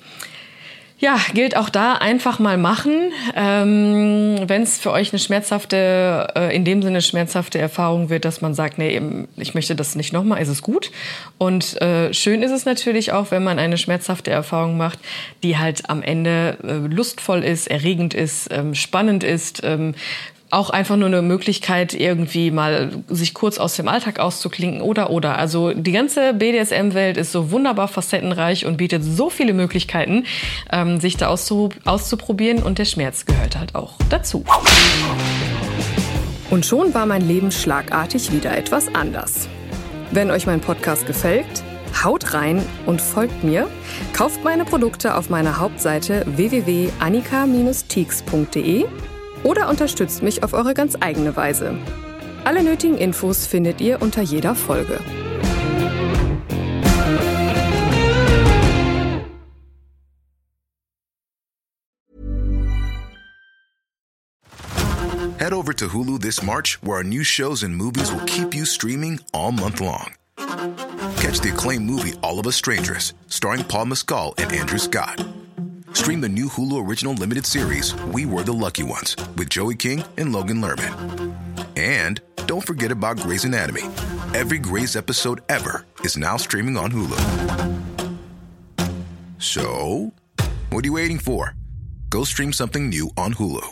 Ja, 1.02 1.18
gilt 1.34 1.56
auch 1.56 1.68
da 1.68 1.94
einfach 1.94 2.38
mal 2.38 2.56
machen. 2.56 3.10
Ähm, 3.34 4.36
Wenn 4.46 4.62
es 4.62 4.78
für 4.78 4.92
euch 4.92 5.12
eine 5.12 5.18
schmerzhafte, 5.18 6.28
äh, 6.36 6.54
in 6.54 6.64
dem 6.64 6.80
Sinne 6.80 7.02
schmerzhafte 7.02 7.58
Erfahrung 7.58 8.08
wird, 8.08 8.24
dass 8.24 8.40
man 8.40 8.54
sagt, 8.54 8.78
nee, 8.78 9.02
ich 9.36 9.52
möchte 9.54 9.74
das 9.74 9.96
nicht 9.96 10.12
nochmal, 10.12 10.40
ist 10.40 10.46
es 10.46 10.62
gut. 10.62 10.92
Und 11.38 11.82
äh, 11.82 12.14
schön 12.14 12.44
ist 12.44 12.52
es 12.52 12.66
natürlich 12.66 13.10
auch, 13.10 13.32
wenn 13.32 13.42
man 13.42 13.58
eine 13.58 13.78
schmerzhafte 13.78 14.30
Erfahrung 14.30 14.76
macht, 14.76 15.00
die 15.42 15.58
halt 15.58 15.90
am 15.90 16.02
Ende 16.02 16.56
äh, 16.62 16.74
lustvoll 16.74 17.42
ist, 17.42 17.68
erregend 17.68 18.14
ist, 18.14 18.52
ähm, 18.52 18.76
spannend 18.76 19.24
ist, 19.24 19.60
ähm, 19.64 19.96
auch 20.52 20.70
einfach 20.70 20.96
nur 20.96 21.08
eine 21.08 21.22
Möglichkeit, 21.22 21.94
irgendwie 21.94 22.50
mal 22.50 22.90
sich 23.08 23.32
kurz 23.32 23.56
aus 23.56 23.76
dem 23.76 23.88
Alltag 23.88 24.18
auszuklinken 24.18 24.82
oder 24.82 25.08
oder. 25.08 25.38
Also 25.38 25.72
die 25.72 25.92
ganze 25.92 26.34
BDSM-Welt 26.34 27.16
ist 27.16 27.32
so 27.32 27.50
wunderbar 27.50 27.88
facettenreich 27.88 28.66
und 28.66 28.76
bietet 28.76 29.02
so 29.02 29.30
viele 29.30 29.54
Möglichkeiten, 29.54 30.26
ähm, 30.70 31.00
sich 31.00 31.16
da 31.16 31.28
auszuprobieren 31.28 32.62
und 32.62 32.78
der 32.78 32.84
Schmerz 32.84 33.24
gehört 33.24 33.58
halt 33.58 33.74
auch 33.74 33.94
dazu. 34.10 34.44
Und 36.50 36.66
schon 36.66 36.92
war 36.92 37.06
mein 37.06 37.26
Leben 37.26 37.50
schlagartig 37.50 38.30
wieder 38.30 38.54
etwas 38.54 38.94
anders. 38.94 39.48
Wenn 40.10 40.30
euch 40.30 40.46
mein 40.46 40.60
Podcast 40.60 41.06
gefällt, 41.06 41.46
haut 42.04 42.34
rein 42.34 42.62
und 42.84 43.00
folgt 43.00 43.42
mir. 43.42 43.68
Kauft 44.12 44.44
meine 44.44 44.66
Produkte 44.66 45.16
auf 45.16 45.30
meiner 45.30 45.58
Hauptseite 45.58 46.26
www.annika-teaks.de 46.26 48.84
oder 49.44 49.68
unterstützt 49.68 50.22
mich 50.22 50.42
auf 50.42 50.52
eure 50.52 50.74
ganz 50.74 50.96
eigene 51.00 51.36
Weise. 51.36 51.76
Alle 52.44 52.62
nötigen 52.62 52.98
Infos 52.98 53.46
findet 53.46 53.80
ihr 53.80 54.02
unter 54.02 54.22
jeder 54.22 54.54
Folge. 54.54 54.98
Head 65.38 65.52
over 65.52 65.72
to 65.72 65.88
Hulu 65.88 66.20
this 66.20 66.40
March, 66.40 66.78
where 66.82 66.98
our 66.98 67.02
new 67.02 67.24
shows 67.24 67.64
and 67.64 67.76
movies 67.76 68.12
will 68.12 68.24
keep 68.26 68.54
you 68.54 68.64
streaming 68.64 69.18
all 69.34 69.50
month 69.50 69.80
long. 69.80 70.14
Catch 71.16 71.40
the 71.40 71.50
acclaimed 71.52 71.84
movie 71.84 72.12
All 72.22 72.38
of 72.38 72.46
Us 72.46 72.54
Strangers, 72.54 73.12
starring 73.26 73.64
Paul 73.64 73.86
Mescal 73.86 74.34
and 74.38 74.52
Andrew 74.52 74.78
Scott. 74.78 75.20
Stream 75.92 76.20
the 76.20 76.28
new 76.28 76.46
Hulu 76.46 76.86
Original 76.86 77.14
Limited 77.14 77.46
series, 77.46 77.94
We 78.12 78.26
Were 78.26 78.42
the 78.42 78.52
Lucky 78.52 78.82
Ones, 78.82 79.16
with 79.36 79.48
Joey 79.50 79.76
King 79.76 80.04
and 80.16 80.32
Logan 80.32 80.60
Lerman. 80.60 81.34
And 81.76 82.20
don't 82.46 82.66
forget 82.66 82.90
about 82.90 83.18
Grey's 83.18 83.44
Anatomy. 83.44 83.82
Every 84.34 84.58
Grey's 84.58 84.96
episode 84.96 85.42
ever 85.48 85.86
is 86.00 86.16
now 86.16 86.36
streaming 86.36 86.76
on 86.76 86.90
Hulu. 86.90 87.78
So, 89.38 90.12
what 90.70 90.84
are 90.84 90.88
you 90.88 90.94
waiting 90.94 91.18
for? 91.18 91.54
Go 92.10 92.24
stream 92.24 92.52
something 92.52 92.88
new 92.88 93.10
on 93.16 93.34
Hulu. 93.34 93.66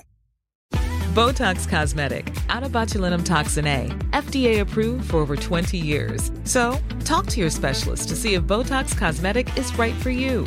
Botox 1.14 1.68
Cosmetic, 1.68 2.32
out 2.48 2.62
of 2.62 2.70
botulinum 2.70 3.24
toxin 3.24 3.66
A, 3.66 3.88
FDA 4.12 4.60
approved 4.60 5.10
for 5.10 5.16
over 5.16 5.36
20 5.36 5.76
years. 5.76 6.30
So, 6.44 6.78
talk 7.04 7.26
to 7.28 7.40
your 7.40 7.50
specialist 7.50 8.08
to 8.10 8.14
see 8.16 8.34
if 8.34 8.42
Botox 8.42 8.96
Cosmetic 8.96 9.56
is 9.58 9.76
right 9.76 9.94
for 9.94 10.10
you. 10.10 10.46